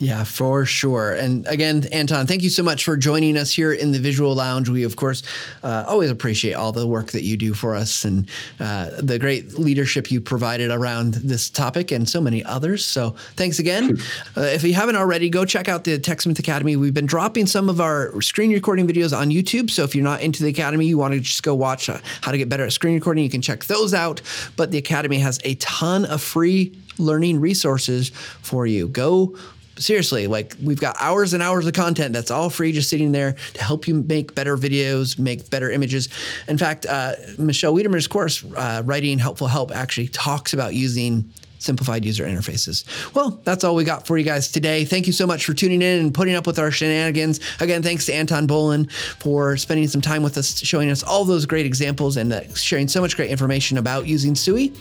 [0.03, 1.13] Yeah, for sure.
[1.13, 4.69] And again, Anton, thank you so much for joining us here in the Visual Lounge.
[4.69, 5.23] We, of course,
[5.63, 8.29] uh, always appreciate all the work that you do for us and
[8.59, 12.85] uh, the great leadership you provided around this topic and so many others.
[12.85, 13.97] So thanks again.
[14.37, 16.75] Uh, if you haven't already, go check out the TechSmith Academy.
[16.75, 19.71] We've been dropping some of our screen recording videos on YouTube.
[19.71, 22.33] So if you're not into the Academy, you want to just go watch uh, how
[22.33, 24.21] to get better at screen recording, you can check those out.
[24.57, 28.89] But the Academy has a ton of free learning resources for you.
[28.89, 29.37] Go
[29.83, 33.35] seriously, like we've got hours and hours of content that's all free, just sitting there
[33.55, 36.09] to help you make better videos, make better images.
[36.49, 41.31] In fact, uh, Michelle Wiedemer's course, uh, Writing Helpful Help, actually talks about using
[41.63, 42.85] simplified user interfaces.
[43.15, 44.85] Well, that's all we got for you guys today.
[44.85, 47.41] Thank you so much for tuning in and putting up with our shenanigans.
[47.61, 48.91] Again, thanks to Anton Bollen
[49.21, 52.89] for spending some time with us, showing us all those great examples and uh, sharing
[52.89, 54.73] so much great information about using SUI.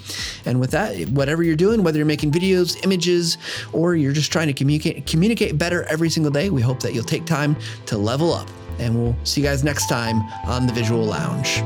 [0.46, 3.38] And with that, whatever you're doing, whether you're making videos, images,
[3.74, 7.04] or you're just trying to communicate communicate better every single day, we hope that you'll
[7.04, 7.56] take time
[7.86, 8.50] to level up.
[8.80, 11.62] And we'll see you guys next time on the Visual Lounge.